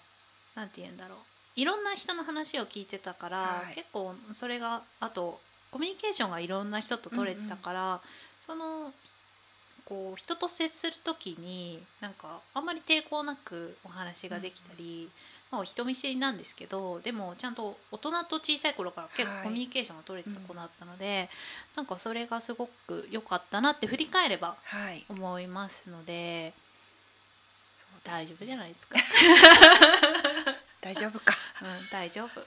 [0.56, 1.18] なんて言うんだろう
[1.56, 5.40] いろんな人の話を聞いてたから、はい、結構それがあと
[5.70, 8.00] コミュニケーションがいろんな人と取れてたから、うんうん、
[8.38, 8.92] その
[9.84, 15.04] こう人と接する時になんかあんまり抵抗なくお話ができたり。
[15.04, 15.10] うん
[15.50, 21.28] まあ、人見知りなんですけどでもちゃんと大人と小さい頃から結構コミュニケーションが取れてた子だったので、はいうん、
[21.78, 24.56] なんかそれがすごく良かったなって振り返れば
[25.08, 26.52] 思いますので、
[28.04, 28.96] はい、大丈夫じゃないですか。
[30.80, 32.44] 大丈夫か、うん、大丈夫、は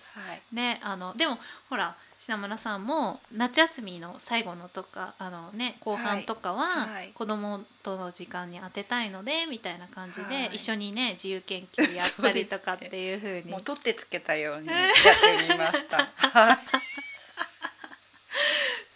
[0.51, 1.38] い、ねあのでも
[1.69, 13.51] ほら品村さんも夏休みの最後のとかあの、ね、後半とかは子供との時間に当てたいのでみたいな感じで一緒にね自由研究やったりとかっていうふうに。
[13.51, 14.77] もう取ってつけたように やっ
[15.47, 16.07] てみました。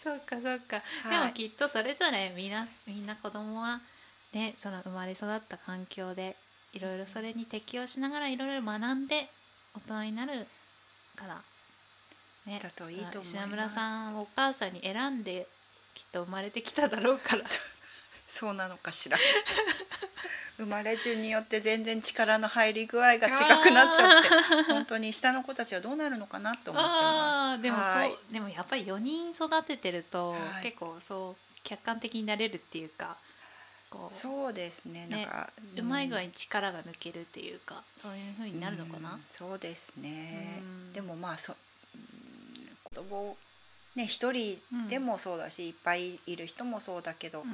[0.02, 0.80] そうかそうか、
[1.10, 3.78] でもきっとそれぞれみんなみんな子供は
[4.32, 6.34] ねその生まれ育った環境で
[6.72, 9.28] いろいろそれに適応しながらいろいろ学んで
[9.74, 10.46] 大人になる
[11.16, 11.40] から。
[12.46, 15.46] ね、だといいと思い村さんお母さんに選んで
[15.94, 17.44] きっと生まれてきただろうから。
[18.26, 19.18] そうなのかしら。
[20.56, 24.72] 生まれ順によって全然力の入り具合が違くなっちゃって。
[24.72, 27.62] 本当に下の子たちはどうなるのかなと思ってます。
[27.62, 33.16] でもそうでもやっぱり4人育ててると、はい、結構そう客観的になれるっていうか
[33.90, 34.14] こう。
[34.14, 35.06] そうですね。
[35.08, 40.62] なんか、うまい具合に力が抜けるっていうかそういうふうになるのかな、うそうですね。
[40.94, 41.54] でもまあそ
[42.84, 43.36] 子供
[43.96, 44.58] ね一人
[44.88, 47.48] でもそうだし、うん、いっぱいいる人もそうだけど、うん、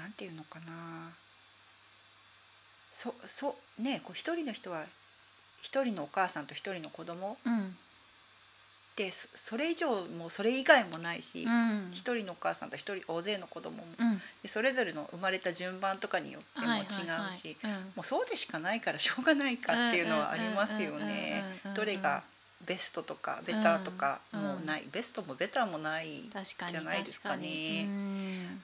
[0.00, 1.12] なんていうのかな。
[2.92, 4.84] そそねこう一人の人は
[5.62, 7.76] 一人のお母さんと一人の子供、うん、
[8.96, 9.88] でそれ以上
[10.18, 16.80] もそれ以外もないし一、うん、人のお母さんと一人大勢の子供も、うん、でそれぞれの生まれた順番とかによっても違
[17.28, 17.56] うし
[17.96, 21.42] もうそうでしかないからしょうがないかっていうのはありますよね。
[21.74, 22.22] どれが
[22.66, 27.88] ベストとかベターとかもうない、うん、ベストもベターもないじゃないですかね。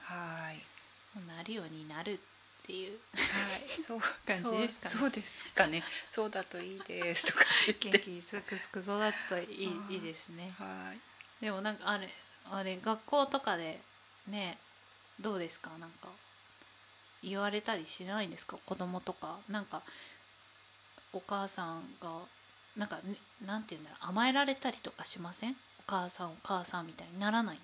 [0.01, 0.71] はい。
[1.27, 2.19] なるようになる
[2.71, 4.95] っていう、はい、そう感じですかね。
[4.95, 5.83] そうですかね。
[6.09, 10.53] そうだといいですとか元気にすくすく育つといいいいですね。
[10.57, 11.43] はい。
[11.43, 12.07] でもなんかあれ
[12.49, 13.81] あれ学校とかで
[14.29, 14.57] ね
[15.19, 15.69] どうですか？
[15.79, 16.07] なんか
[17.21, 18.57] 言われたりしないんですか？
[18.65, 19.37] 子供とか。
[19.49, 19.81] なんか
[21.11, 22.09] お母さんが
[22.77, 23.15] なんか、ね、
[23.45, 24.09] なんて言うんだろう。
[24.11, 25.51] 甘えられたりとかしません？
[25.51, 25.55] お
[25.85, 27.59] 母さんお母さんみたいにならない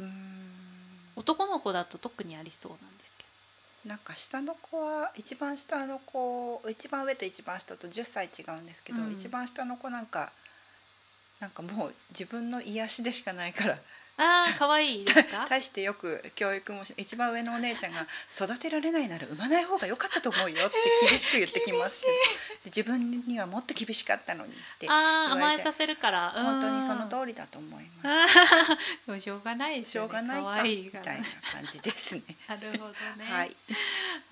[0.00, 0.08] うん。
[1.14, 3.28] 男の子だと特にありそうなんですけど
[3.86, 10.30] なんか下の子は一番下の子一番上と一番下と10歳違うんですけど、うん、一番下の子なんか
[11.40, 13.78] なんかもう自分の癒しでしかないから
[14.16, 15.46] ああ可愛いですか？
[15.50, 20.76] 大してよく教育も一番上のお姉ちゃんが育てられないなら産まない方が良かったと思うよって
[21.08, 22.06] 厳しく言ってきます。
[22.66, 26.30] 自分にはもっと厳しかったのにってあ甘えさせるから。
[26.30, 29.20] 本当にその通りだと思います。
[29.20, 30.08] しょうがないですよね。
[30.08, 32.22] しょうがないいみたいな感じですね。
[32.48, 33.24] なるほどね。
[33.28, 33.56] はい。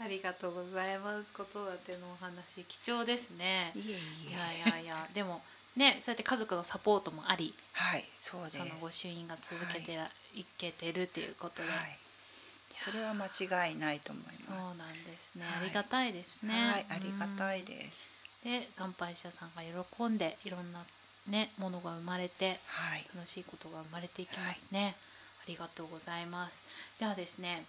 [0.01, 1.33] ありがとうございます。
[1.33, 3.73] 子育てのお話貴重ですね。
[3.75, 3.97] いや
[4.53, 5.43] いやいやでも
[5.77, 8.59] ね、そうやって家族のサポートもあり、はい、そうです。
[8.59, 10.05] その御朱印が続けて、は
[10.35, 11.99] い、いけてるということで、はい、
[12.85, 14.45] それは間違いないと思います。
[14.45, 16.55] そうなんですね、ありがたいですね。
[16.55, 18.01] はいありがたいです、
[18.45, 20.85] で参拝者さんが喜んでいろんな
[21.29, 24.95] ねものが生まれて、はい、楽しいことが生まれていきますね、
[25.41, 26.59] ありがとうございます。
[26.99, 27.65] じゃあですね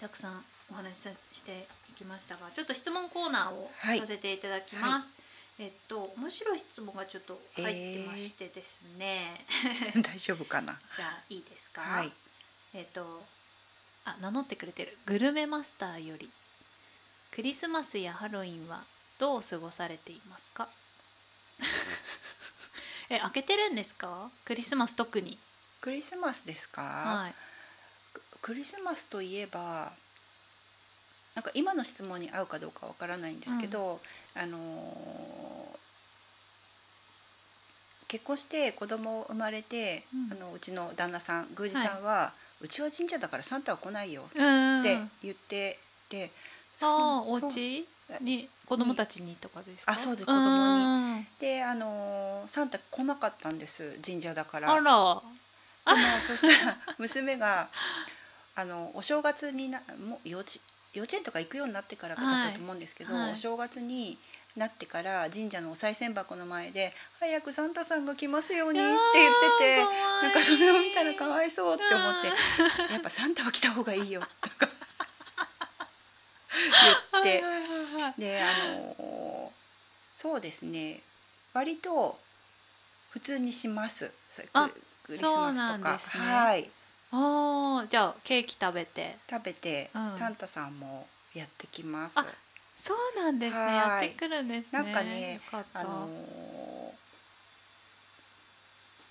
[0.00, 5.14] たくさんお話ししていきましたがちょっと質問コーナーをさせていただきます、
[5.58, 9.44] えっと面白い質問がちょっと入ってましてですね、
[9.94, 10.78] えー、 大丈夫かな？
[10.94, 12.12] じゃあいいですか、はい、
[12.74, 13.22] えっと
[14.04, 14.96] あ名乗ってくれてる。
[15.06, 16.30] グルメマスターより
[17.30, 18.84] クリスマスやハロウィンは
[19.18, 20.68] どう過ごされていますか？
[23.10, 24.30] え開けてるんですか？
[24.44, 25.38] クリスマス特に。
[25.80, 27.34] クリスマスですか、はい。
[28.40, 29.92] クリスマスといえば
[31.34, 34.00] なんか今の質問に合うかどうかわからないんですけど、
[34.34, 34.62] あのー
[38.08, 40.32] 結婚して子供生まれて、うん。
[40.32, 45.78] あのうちの旦那さん宮司さんは、うちは神社だからサンタは来ないようんって言って
[46.10, 46.30] て、
[46.82, 47.86] ああおそう家
[48.20, 49.92] に子供たちにとかですか？
[49.92, 51.24] あそうです子供供に。
[51.40, 54.70] であのーサンタ来なかったんです神社だから。
[54.70, 54.82] あら。
[54.82, 55.22] でも
[56.26, 57.68] そしたら娘が
[58.54, 60.60] あのお正月になもう幼稚
[60.94, 63.22] 幼稚園とか行くようになってからだったと思うんですけど、はい。
[63.24, 64.18] はいお正月に
[64.56, 69.84] なってから神社のお賽銭箱の前で「早くサンタさんが来ますように」って言ってて
[70.22, 72.28] なんかそれを見たらかわいそうって思って
[72.92, 74.68] 「やっぱサンタは来た方がいいよ」とか。
[77.14, 77.42] 言って。
[78.18, 79.52] であの
[80.14, 81.02] そうですね。
[81.54, 82.20] 割と
[83.10, 84.12] 普通にします。
[84.28, 84.42] ク
[85.04, 85.98] クリスマスとか、ね。
[86.26, 86.70] はい
[87.12, 89.16] あーじゃあケーキ食べて。
[89.30, 90.16] 食べて、うん。
[90.16, 92.18] サンタさんもやってきます。
[92.18, 92.24] あ
[92.76, 93.60] そうなんですね。
[93.60, 93.76] はい。
[93.76, 94.82] やってくるんですね。
[94.82, 95.40] なんかね
[95.74, 96.08] あの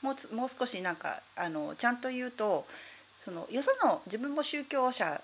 [0.02, 2.66] もうつもう少しなんかあのちゃんと言うと
[3.20, 5.22] そのよその自分も宗教者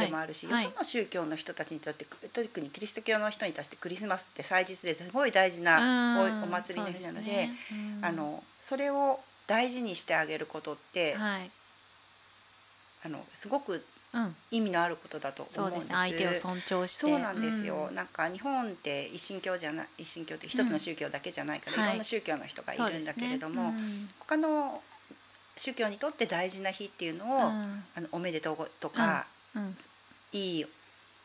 [0.00, 0.64] でもあるし、はい。
[0.64, 6.42] よその宗教の人たちにとって特にキリスト教の人に対してクリスマスって祭日ですごい大事なうん。
[6.42, 7.50] おお祭りの日なのでそね。
[7.98, 8.04] うん。
[8.04, 11.50] あのそれを大事にしてあげることって、はい
[13.04, 13.84] あのすごく
[14.14, 14.34] うん。
[14.50, 15.76] 意味のあることだと思そううんで。
[15.76, 15.96] ですすね。
[15.98, 17.00] 相手を尊重して。
[17.00, 17.94] そうなんですよ、うん。
[17.94, 21.82] なんか日本って一神教じゃない一神教って一つの宗教だけじゃないから、うん。
[21.84, 21.86] い。
[21.90, 24.08] ろんな宗教の人がいそうるんだですねけれども、うん。
[24.20, 24.82] 他の
[25.58, 27.84] 宗教にとって大事な日っていうのを、うん。
[27.96, 29.76] あのおめでとうとか、うん。
[30.32, 30.66] いい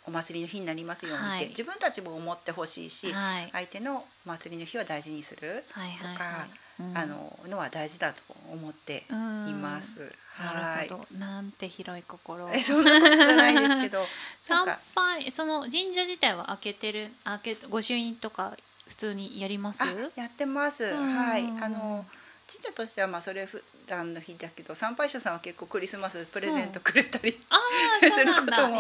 [0.06, 1.48] お祭りの日になりますようにって、はい。
[1.50, 3.50] 自分たちも思ってほしいし、はい。
[3.52, 6.84] 相手のお祭りの日は大事にするはいはいとか、はい。
[6.84, 6.98] うん。
[6.98, 9.04] あののは大事だと思って
[9.48, 10.12] います。
[10.36, 11.18] はい。
[11.18, 14.06] なんて広い心えそんなことじゃないですけど な
[14.42, 19.84] 参拝その神社自体は開けてる開け御朱印とか普通にやります？
[19.84, 20.84] あやってます。
[20.84, 21.16] うん。
[21.16, 21.44] はい。
[21.62, 22.06] あの
[22.48, 28.78] 神社としてはまあそれ普段の日だけど参拝者さんは結構クリスマスプレゼントくれたり、 うなんだることも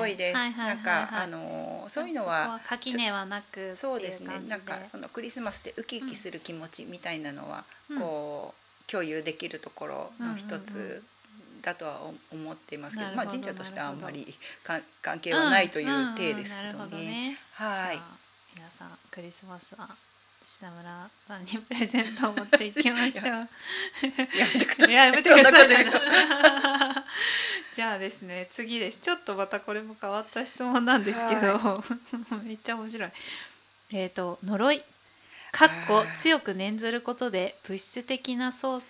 [0.00, 0.32] 多いです。
[0.32, 11.04] なんかあのそういうのは垣根はなくそうですねなんかそのクリスマスでウキウキする気持ちみたいなのは、うんこう共有できるところの一うんうんうつ
[11.62, 12.00] だとは
[12.32, 17.04] 思っていますけど,、まあ神社としてはあんまり か関係はないといううん体ですけうんうんなるほどね。
[17.30, 18.00] ねはい。
[18.54, 19.88] 皆さんクリスマスは
[20.48, 24.86] 下村さんにプレゼントを持っていきましょう。
[24.88, 25.68] やめてください。
[27.74, 28.98] じゃあですね次です。
[28.98, 31.82] ちょっとまたこれも変わった質問なんですけど、
[32.44, 33.10] めっちゃ面白い。
[33.90, 34.84] えっ、と呪い。
[35.50, 38.80] かっこはい強く念ずることで物質的な操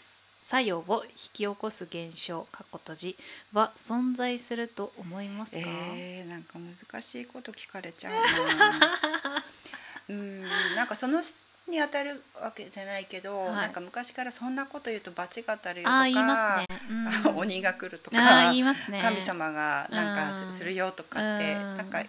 [0.42, 2.42] 作用を引き起こす現象。
[2.52, 3.16] かっこ閉じ。
[3.54, 5.62] は存在すると思いますか、
[5.94, 9.42] えー、なんか難しいこと聞かれちゃうな。
[10.08, 10.42] うん
[10.76, 11.22] なんかその
[11.68, 13.54] に当たるわけじゃないけど、はい。
[13.54, 16.14] なんか昔からそんなこと言うと罰が当たるよとかね。
[16.16, 16.66] あ
[17.28, 17.36] うん。
[17.38, 19.02] 鬼が来るとかね。
[19.02, 20.52] 神様がなんかうん。
[20.52, 21.76] すするよとかってうん。
[21.76, 22.02] なんか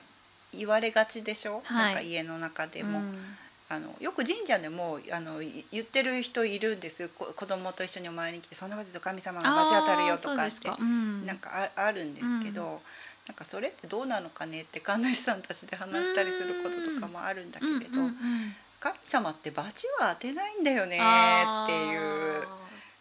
[0.54, 1.86] 言われがちでしょ、はい。
[1.86, 3.38] なんか家の中でも、うん。
[3.70, 7.10] あのよく神社でもあのい言ってる人いるんですよ。
[7.18, 10.68] こ子供と一緒にお参りに来てそんなこと言うと神様が罰当たるよとかって。
[10.68, 10.78] か。
[10.80, 11.26] うん。
[11.26, 12.82] なんかああるんですけど、
[13.28, 22.44] なんかそれってどうなのかねって神主さんたちで話したりすることとかもあるんだけれど、うんうんうん神様って罰は当てないんだよねっていう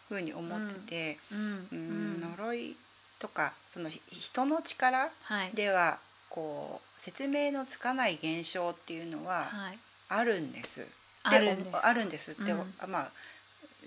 [0.09, 2.21] ふうに思ってて、うんうんうん。
[2.37, 2.75] 呪い
[3.19, 5.51] とかそのひ人の力はい。
[5.53, 5.99] では
[6.29, 9.77] こう説明のつかない現象っていうのははい。
[10.09, 10.87] あるんです。
[11.23, 12.57] あるんであるんですって、うん。
[12.89, 13.11] まあ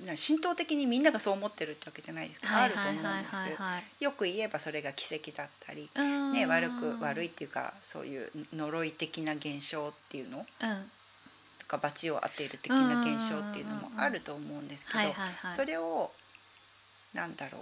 [0.06, 3.06] な浸透的にみんながそう思ってるってわけじゃないですけど、はいあると思うんです。
[3.06, 6.32] はいはいはいはいよく言えばそれが奇跡だったり、うん。
[6.32, 10.44] ね、悪く悪いっていうかそういう呪い的な現象っていうの
[11.70, 14.98] か罰を当てる的な現象っていうのもあると思うんですけど、
[15.54, 16.10] それを
[17.14, 17.58] なんだろ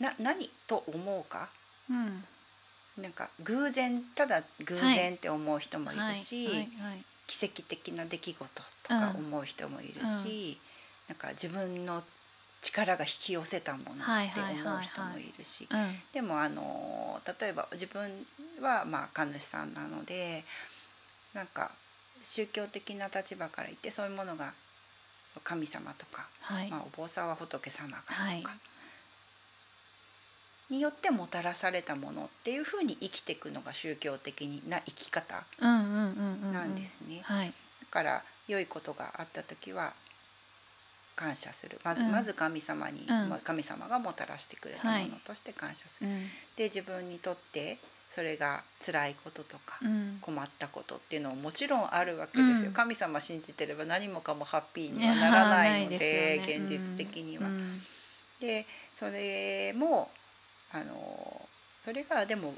[0.00, 0.02] う。
[0.02, 1.48] な何と思うか？
[1.88, 3.02] うん。
[3.02, 6.46] なんか偶然ただ偶然って思う人もいるし、
[7.26, 8.48] 奇跡的な出来事
[8.82, 10.60] とか思う人もいるし、
[11.08, 12.02] なんか自分の
[12.62, 15.98] 力が引き寄せたものって思う人もいるしうん。
[16.12, 18.10] でもあの例えば自分
[18.62, 20.42] はまあ神主さんなので
[21.34, 21.70] なんか
[22.24, 24.52] 宗教的な立場から言ってそういうものが
[25.42, 26.70] 神様とか、はい。
[26.70, 28.44] まあ、お坊さんは仏様がとか、はい。
[30.70, 37.22] によってもたらされたものっていうふうに生きていくのが宗教的な生き方なんですね。
[37.28, 39.92] だから良いことがあった時は
[41.16, 41.80] 感謝する。
[41.84, 46.10] まずうん、まず神様に、うん、神様がもたらしてくれたものとして感謝する。
[46.10, 46.18] はい、
[46.56, 47.78] で自分にとって
[48.14, 49.80] それが辛いこととか
[50.20, 57.48] 困ったことっていうのももちろんあるわけですよ、うん、神様信じてれば何もかもハッピーにはならないので、ね、現実的には。
[58.40, 60.10] でそれも
[60.72, 61.48] あの
[61.84, 62.54] それがでも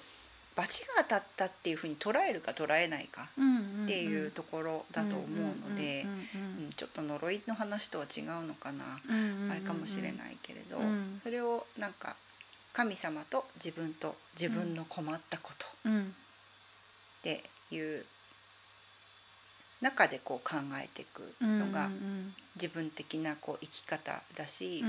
[0.57, 3.29] 罰が当たったっていうふうに捉えるか捉えないか
[3.85, 6.07] っていうところだと思うので
[6.77, 8.85] ちょっと呪いの話とは違うのかな、
[9.51, 10.79] あれかもしれないけれど、
[11.23, 12.17] それをなんか
[12.73, 15.53] 神様と自分と自分の困ったこ
[15.83, 15.93] とっ
[17.23, 18.05] ていう
[19.83, 21.91] 中でこう考えていくのが
[22.55, 24.83] 自分的なこう生き方だし、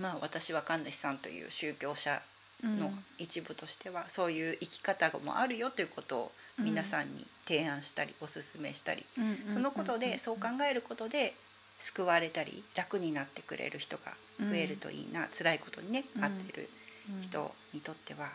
[0.00, 2.20] まあ私は神主さんという宗教者
[2.64, 9.04] の一部としては、そういう生き方もあるよということを皆さんに提案したりおすすめしたり、
[9.52, 11.34] そのことでそう考えることで
[11.78, 14.02] 救われたり楽になってくれる人が
[14.40, 16.68] 増えるといいな、辛いことにね遭ってる
[17.22, 18.28] 人にとっては、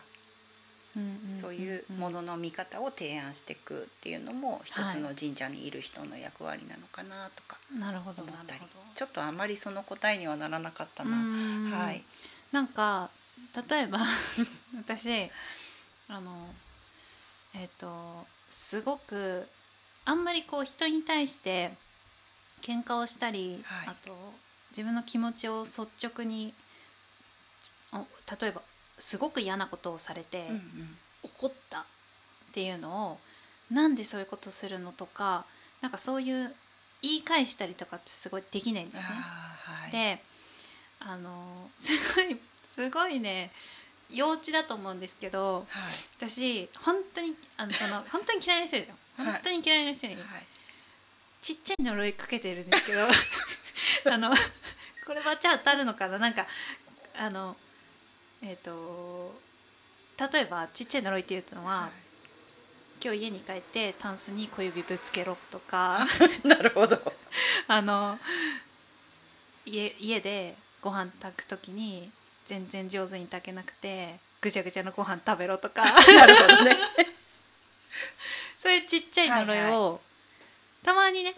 [1.34, 8.60] そういうものの見方を提案していくっていうのも一つの神社にいる人の役割なのかなとか思ったり。
[8.94, 11.16] ちょっとあまりその答えにはならなかったな。
[11.16, 12.02] はい、
[12.52, 13.08] なんか
[13.68, 14.00] 例えば
[14.76, 15.30] 私
[16.08, 16.54] あの
[17.54, 19.48] えっ、ー、とすごく
[20.04, 21.72] あんまりこう人に対して
[22.62, 24.34] 喧嘩をしたり、はい、あと
[24.70, 26.54] 自分の気持ちを率直に
[27.92, 28.62] 例えば
[28.98, 31.84] すごく嫌なことをされて、うんうん、怒ったっ
[32.52, 33.18] ていうのを
[33.70, 35.44] なんでそういうことするのとか
[35.80, 36.54] なんかそういう
[37.02, 39.08] 言い返したりとかってすごいできないんですね。
[39.08, 40.22] はい、で
[41.00, 42.38] あのすごい
[42.74, 43.50] すごいね
[44.12, 45.64] 幼稚だと思うんですけど、はい、
[46.18, 50.24] 私本当にあのその 本当に嫌いな人で本当に嫌いな人に、はい、
[51.42, 53.08] ちっちゃい呪いかけてるんですけど
[54.12, 54.30] あの
[55.04, 56.18] これはじゃあ当たるのかな？
[56.18, 56.46] なんか
[57.18, 57.56] あの
[58.42, 59.40] えっ、ー、と
[60.32, 61.90] 例えばちっちゃい呪いっていうのは、はい、
[63.04, 66.06] 今日家に帰ってタンスに小指ぶつけろとか
[66.44, 67.00] なるほど。
[67.66, 68.18] あの
[69.66, 72.10] 家家でご飯炊く時に
[72.46, 75.82] 全然上手に炊けなくてぐちゃぐちゃのご飯食べろとか。
[75.82, 76.76] なるほどね。
[78.58, 79.98] そういうちっちゃい呪いを、はいは
[80.82, 81.34] い、たまにね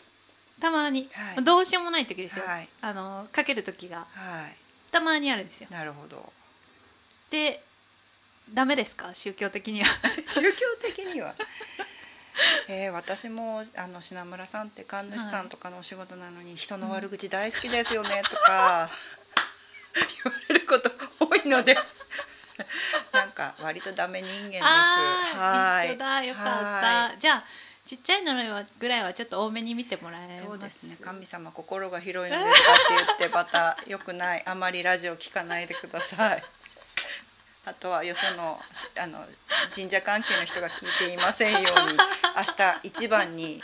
[0.61, 4.57] たまに、はい、どうしようもない時ですよ、はい、あのかける時が、はい、
[4.91, 5.69] たまにあるんですよ。
[5.71, 6.33] なるほど。
[7.31, 7.63] で
[8.53, 9.15] ダメですか？
[9.15, 9.87] 宗教的には。
[10.27, 11.35] 宗教的には？
[12.69, 18.91] えー、私もあの品村さんって神主さんとかのお仕事なのに、はい、人の悪口大好きですよねとか。
[20.25, 20.39] 言 わ
[20.79, 20.91] こと
[21.27, 21.77] 多いので
[23.13, 24.65] なんか割とダメ人間です。
[24.65, 25.89] はい。
[25.89, 27.17] 一緒だよかった。
[27.19, 27.45] じゃあ
[27.85, 28.33] ちっちゃいの
[28.79, 36.43] ぐらいはちょっと多めに見てもらえそうですね神様心が広いのですかって言ってまたよくないあまりラジオ聞かないでください。
[37.65, 38.59] あとはよその
[39.01, 39.19] あの
[39.73, 41.97] 神社関係の人が聞いていませんように
[42.37, 43.63] 明日一番に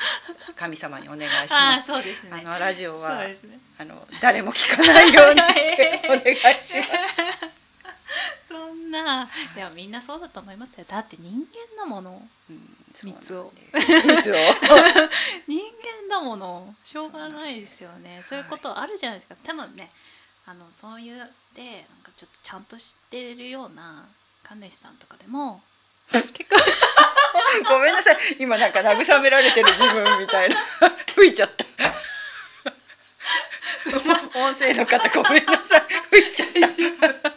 [0.54, 1.52] 神様にお願いします。
[1.52, 2.30] あそうですね。
[2.32, 3.36] あのラジオは、ね、
[3.78, 7.58] あの誰も聞かないようにお願いします。
[8.46, 10.84] そんなでもみんなそうだと思いますよ。
[10.88, 13.52] だって人間だもの、うん、蜜を。
[13.74, 14.36] 蜜を。
[15.48, 16.74] 人間だもの。
[16.84, 18.22] しょうがないですよね。
[18.24, 19.36] そういうことあるじゃないですか。
[19.44, 19.90] 多分ね
[20.48, 21.28] あのそういうでなん
[22.02, 24.08] かちょっとちゃんと知ってるような
[24.42, 25.60] 神主さんとかでも
[26.10, 26.56] 結構
[27.68, 28.16] ごめんなさい。
[28.38, 30.56] 今なんか慰められてる自分みたいな。
[31.14, 31.64] 吹いちゃった。
[34.40, 35.82] 音声の方ごめんなさい。
[36.10, 37.32] 吹いちゃった。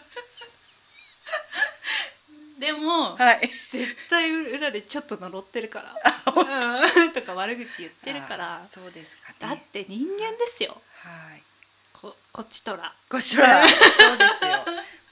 [2.60, 5.94] でも、はい、絶対裏でちょっと呪ってるから。
[7.12, 8.66] とか悪口言ってるから。
[8.72, 10.82] そうですか、ね、だって人間ですよ。
[11.04, 11.44] はい
[12.02, 12.92] ここっちとら。
[13.10, 13.68] こっちとら。
[13.68, 14.60] そうですよ。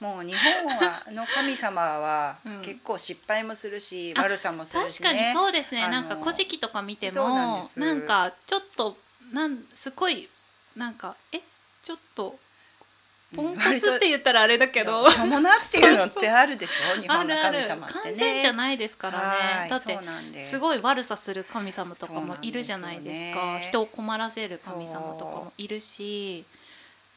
[0.00, 5.82] もう日本はの神様は結構失敗もするし、うん、悪さもするし、ね、確かにそうですね。
[5.88, 8.96] なんか古事記とか見てもなんかちょっと
[9.32, 10.28] なんすごい
[10.76, 11.40] なんかえ？
[11.82, 12.36] ちょっと
[13.36, 15.08] ポンコツって言ったらあれだけど。
[15.08, 17.00] しょもなっていうのってあるでしょ？
[17.00, 18.02] 日本の神様ってね。
[18.04, 19.68] 完全じゃないですからね。
[19.68, 19.98] だって
[20.40, 20.58] す。
[20.58, 26.44] ごい悪さする神様とかもいるじゃないですか、ね、人を困らせる神様とかもいるし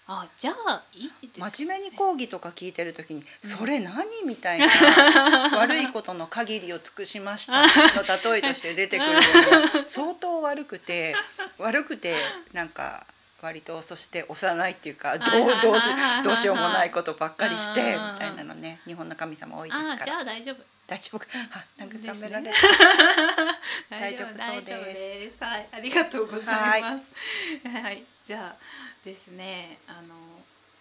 [0.05, 4.67] あじゃあいいです、ね、真面目に講義とか聞いてる時に「それ何?」みたいな
[5.57, 7.61] 悪いことの限りを尽くしました。
[7.63, 9.19] の例えとして出てくるの
[9.81, 11.15] が相当悪くて
[11.57, 12.15] 悪くて
[12.51, 13.05] なんか
[13.41, 15.85] 割とそして幼いっていうかどうどうし
[16.23, 20.05] どうしようもないことばっかりしてみたいなのね日本の神様多いですから。
[20.05, 20.73] じゃあ大丈夫。
[20.85, 22.55] 大丈夫あ慰められた、
[23.89, 25.41] 大丈夫そうです。
[25.41, 27.07] はいありがとうございます。
[27.67, 28.55] はい、じゃあ
[29.03, 29.77] ですね。
[29.87, 30.15] あの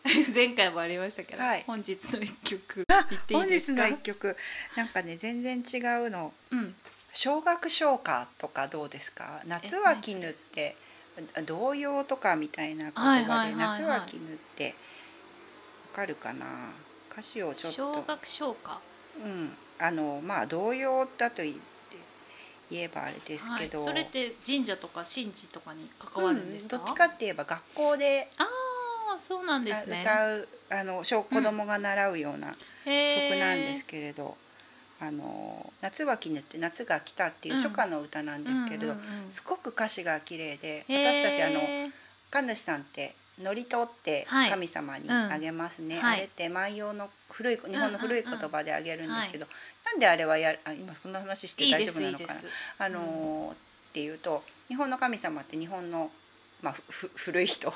[0.34, 2.84] 前回もありましたけど、はい、本日の一曲
[3.30, 4.36] 本日の一曲。
[4.76, 6.74] なんかね全然違うの、うん、
[7.12, 9.40] 小学唱歌とかどうですか？
[9.46, 10.74] 夏は絹って
[11.44, 14.74] 童謡とかみたいな言葉で夏は絹って
[15.90, 16.46] わかるかな？
[17.12, 18.00] 歌詞をちょっと。
[18.00, 18.80] 小学唱歌？
[19.18, 19.56] うん。
[19.78, 21.42] あのまあ童謡だと
[22.72, 28.44] 言えばあれですけど、はい、それって神社とか神事とかに関わるんですか、うん、どっちかって言えば学校であ
[29.14, 30.02] あそうなんですね。
[30.02, 34.36] 歌うあの小子供が習うような曲なんですけれど、
[35.00, 38.94] あの夏は絹って夏が来たっていう初夏の歌なんですけれど、
[39.28, 41.60] すごく歌詞が綺麗で私たちあの
[42.30, 43.68] 神主さんって祝詞っ
[44.02, 49.46] て神様にあげますね、はい、あれって万葉の古い日本の古い言葉であげるんですけど、
[49.84, 52.24] なんであれはやあ今そんな話して大丈夫なのか
[52.78, 52.86] な？
[52.86, 53.56] あのー、っ
[53.92, 56.10] ていうと日本の神様って日本の
[56.62, 56.74] まあ、
[57.16, 57.72] 古い人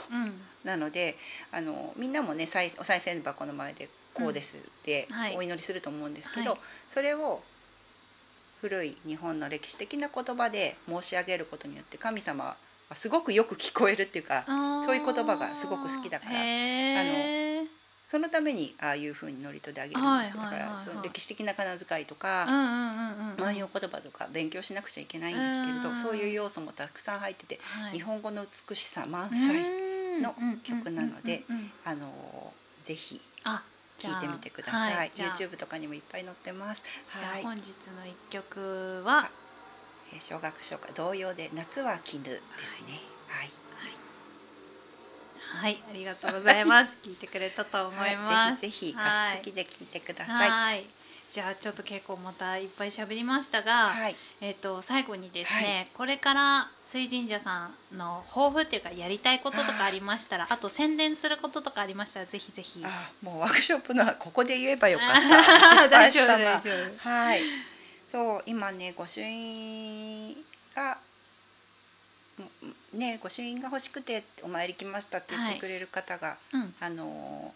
[0.64, 1.16] なので、
[1.50, 2.44] あのみんなもね
[2.78, 7.42] お賽銭箱の前で「こうです」ってお祈りすると思うんですけど、はい、それを
[8.60, 12.56] 古い日本の歴史的な言葉で申し上げることによって神様は
[12.94, 16.40] すごくよく聞こえるっていうかそういう言葉がすごく好きだからあの
[18.06, 22.46] そのためにああいうふうに祝詞であげるんですだからその歴史的な仮名遣いとか
[23.36, 27.58] 万葉言葉とか勉強しなくちゃいけないんですけれどそういう要素もたくさん入ってて、
[27.92, 29.56] 日本語の美しさ満載
[30.22, 30.32] の
[30.62, 31.42] 曲なので
[31.84, 32.52] あの
[32.84, 33.20] ぜひ
[33.98, 34.94] 聞いてみてください。
[34.94, 36.84] はい、YouTube とかにもいっぱい載ってます。
[37.08, 37.42] はい。
[37.42, 39.28] 本日の一曲は？
[40.20, 43.00] 小学唱歌同様で夏は絹ですね。
[43.28, 43.65] はい。
[45.54, 46.98] はい、ありがとうございます。
[47.04, 48.60] 聞いてくれたと思います。
[48.60, 50.50] ぜひぜひ歌詞付きで聞いてください。
[50.50, 50.84] はい。
[51.30, 62.82] じゃあちょっと結構またいっぱい喋りましたが、はい、えっ、ー、と最後にですね、はい、これから水神社さんの抱負っていうかやりたいこととかありましたらあと宣伝することとかありましたらぜひぜひ。
[62.84, 65.20] あもうワークショップのここで言えばよかった。
[67.10, 67.40] はい。
[68.08, 70.36] そう今ね御朱印
[70.74, 70.96] が
[72.94, 76.56] ね御朱印が欲しくてお参り来ましたって言ってくれる方が、はい。
[76.56, 77.54] うん、あの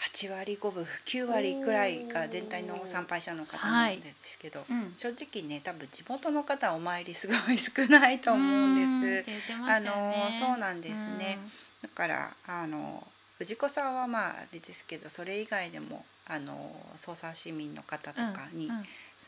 [0.00, 9.26] 8割5分9割くらいが全体の参拝者の方なんですけど、はいうん、正直ね多分地元の方お参りすごい少ないと思うんです。
[9.26, 9.36] ね、
[9.68, 9.92] あの
[10.38, 11.38] そうなんですね。
[11.82, 13.06] だからあの
[13.38, 16.54] 藤子さんはまああれですけどそれ以外でもあの
[16.96, 18.76] 捜査市民の方とかに、うん。
[18.76, 18.84] うん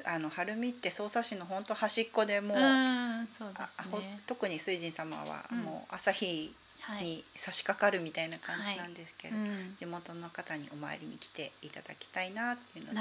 [0.06, 3.26] あの晴海って匝瑳市の本当端っこでもう,、うん
[4.00, 6.54] ね、特に水神様はもう朝日
[7.00, 9.46] に差し掛かるみたいな感じなんですけど、はい。
[9.46, 12.98] うん、地元の方にお参りに来ていただきたいなっていうのと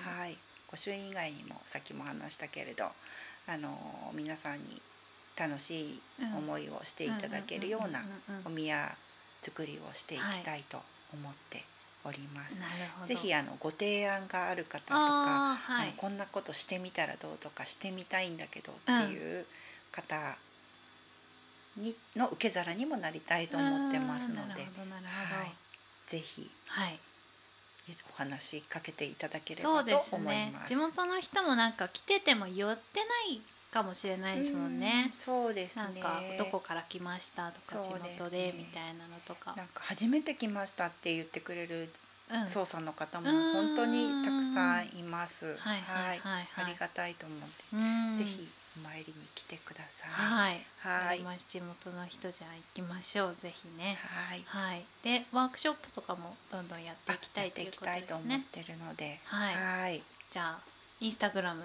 [0.00, 0.36] はい。
[0.70, 2.84] 御朱印以外にもさっきも話したけれど
[3.46, 3.78] あの
[4.14, 4.82] 皆さんに
[5.38, 6.00] 楽しい
[6.36, 8.00] 思いをしていただけるような
[8.44, 8.90] お宮
[9.42, 10.78] 作りをしていきたいと
[11.12, 11.62] 思って
[12.04, 12.62] おります。
[13.06, 18.74] ぜひあのご提案がある方とか、はい、こんなことしてみたらどうとかしてみたいんだけどっ
[19.06, 19.46] ていう
[19.90, 20.16] 方
[21.76, 24.60] にの受け皿にもなりたいと思ってますので、はい、
[26.06, 26.98] ぜひ、はい、
[28.10, 30.08] お話しかけていただければと思います。
[30.10, 33.40] すね、地元の人もなんか来てても寄ってない
[33.74, 35.10] かもしれないですもんね。
[35.12, 39.52] うそうです、ね、なんかどこから来ましたとか地元でみたいなのとか。
[39.56, 41.90] なんか初めて来ましたって言ってくれる
[42.46, 45.56] 操作の方も本当にたくさんいます。
[45.58, 48.48] はい、はい、ありがたいと思って、ぜひ
[48.78, 50.10] お参りに来てください。
[50.10, 51.24] はい。
[51.26, 51.38] はい。
[51.38, 53.34] 地元の人じゃ行きましょう。
[53.34, 53.98] ぜひね。
[54.30, 54.42] はい。
[54.46, 54.84] はい。
[55.02, 58.44] でワークショップとかもどんどんやっていきたいということですね。
[58.46, 59.18] ってるので。
[59.24, 59.54] はい。
[59.54, 60.02] はい。
[60.30, 60.58] じゃあ
[61.00, 61.62] インスタグラム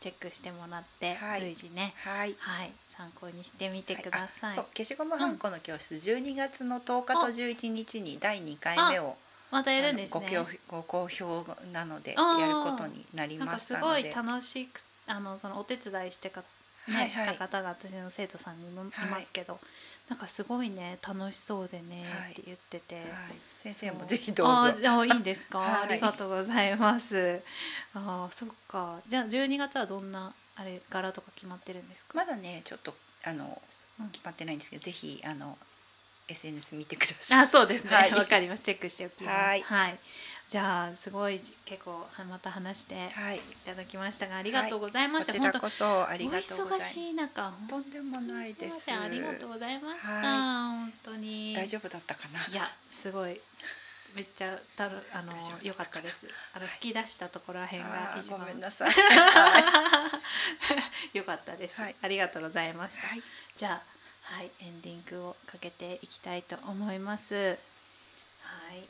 [0.00, 4.50] チェックしてもらって、はい、随時ね、はい、はい、参考にしてみてください。
[4.50, 4.66] はい、そう。
[4.76, 5.36] 消しゴムはん。
[5.38, 9.16] この教室、うん、12月の10日と11日に第2回目を
[9.50, 10.26] またやるんですね。
[10.68, 14.02] ご好評なのでやることになりましたので。
[14.02, 16.42] すごい楽しくあのそのお手伝いしてか、
[16.86, 18.86] ねはいはい、た方が私の生徒さんにもい。
[19.10, 23.04] ますけど、はい、なんかすごいね楽しそうでね、って言ってて、はい、
[23.58, 27.42] 先生もぜひどうぞあいいんですか、ありがとうございます
[27.92, 32.12] あそっかじゃあ12月はどんなあれ柄とか決まってるんですか？
[32.16, 32.94] まだねちょっと
[33.24, 33.60] あの、
[34.00, 35.58] うん、決まってないんですけどぜひあの
[36.28, 37.40] SNS 見てください。
[37.40, 37.90] あ、そうですね。
[37.90, 38.62] わ、はい、かります。
[38.62, 39.36] チェックしておきます。
[39.36, 39.98] はい。
[40.48, 40.50] はい。
[40.50, 42.98] じゃあすごい結構また話してい
[43.66, 45.32] ただきましたが、はい、ありがとうございました。
[45.32, 46.62] はい、こちらこそありがとうございます。
[46.62, 48.90] お忙しい中とんでもないです。
[48.90, 50.08] ありがとうございました。
[50.08, 50.24] はい、
[50.80, 52.46] 本当に大丈夫だったかな？
[52.46, 53.38] いやすごい
[54.16, 56.26] めっちゃたるあの良かったです。
[56.54, 58.92] あの吹き出したところら辺が一番ごめんなさい。
[61.12, 63.02] 良かったです、ありがとうございました。
[63.54, 63.82] じゃあ
[64.34, 67.34] はいエンディングをかけていきたいと思います。
[67.34, 67.52] は
[68.74, 68.82] い。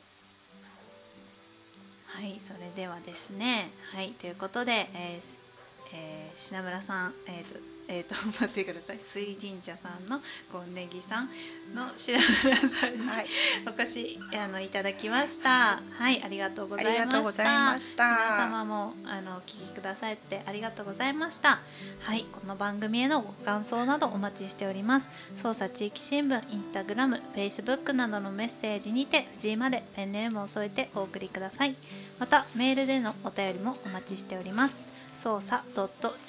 [2.19, 3.69] はい、それではですね。
[3.93, 5.48] はいということで、えー
[5.93, 7.59] えー、品村さんえっ、ー、と
[7.91, 8.99] えーと、待ってください。
[8.99, 10.19] 水神社さんの
[10.51, 11.29] こうネギさん
[11.73, 13.25] の白村さんに、はい、
[13.65, 15.81] お越しあのいただきました。
[15.97, 18.03] はいありがとうございました。
[18.03, 21.57] 皆様もあのお聞きくださってありがとうございました。
[22.01, 25.09] はいこの番組へのご感想などお待ちしております。
[25.35, 31.75] 捜査地域新聞インスタグラムフェイスブックなどのメッセージにて藤井までペンネームを添えてお送りください。
[32.19, 35.61] またメールでのお便りもお待ちしております操作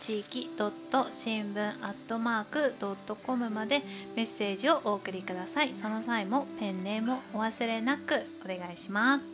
[0.00, 0.50] 地域
[1.12, 3.82] 新聞アットマークドットコムまで
[4.16, 5.76] メッセージをお送りください。
[5.76, 8.14] その際もペンネームをお忘れなく
[8.44, 9.30] お願いします。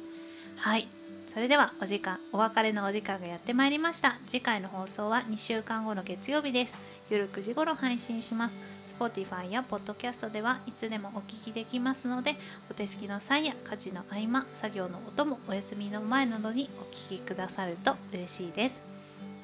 [0.59, 0.86] はい。
[1.32, 4.18] それではお時間お別れのお時間がやってまいりました。
[4.26, 6.76] 次回の放送は2週間後の月曜日です。
[7.09, 8.57] 夜9時頃配信します。
[9.00, 12.34] Spotify や Podcast ではいつでもお聞きできますので
[12.70, 18.95] お手すきの際や家事の合間作業の音もお休みの前などにお聴きくださると嬉しいです。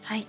[0.02, 0.26] はい。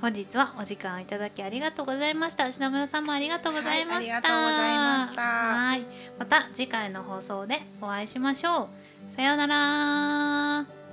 [0.00, 2.50] 本日はお時間をいただきありがとうございました。
[2.52, 5.22] 品村さんもありがとうございました、はい、ありがとうございました。
[5.22, 5.82] はい。
[6.18, 9.14] また次回の放送でお会いしましょう。
[9.14, 10.85] さようなら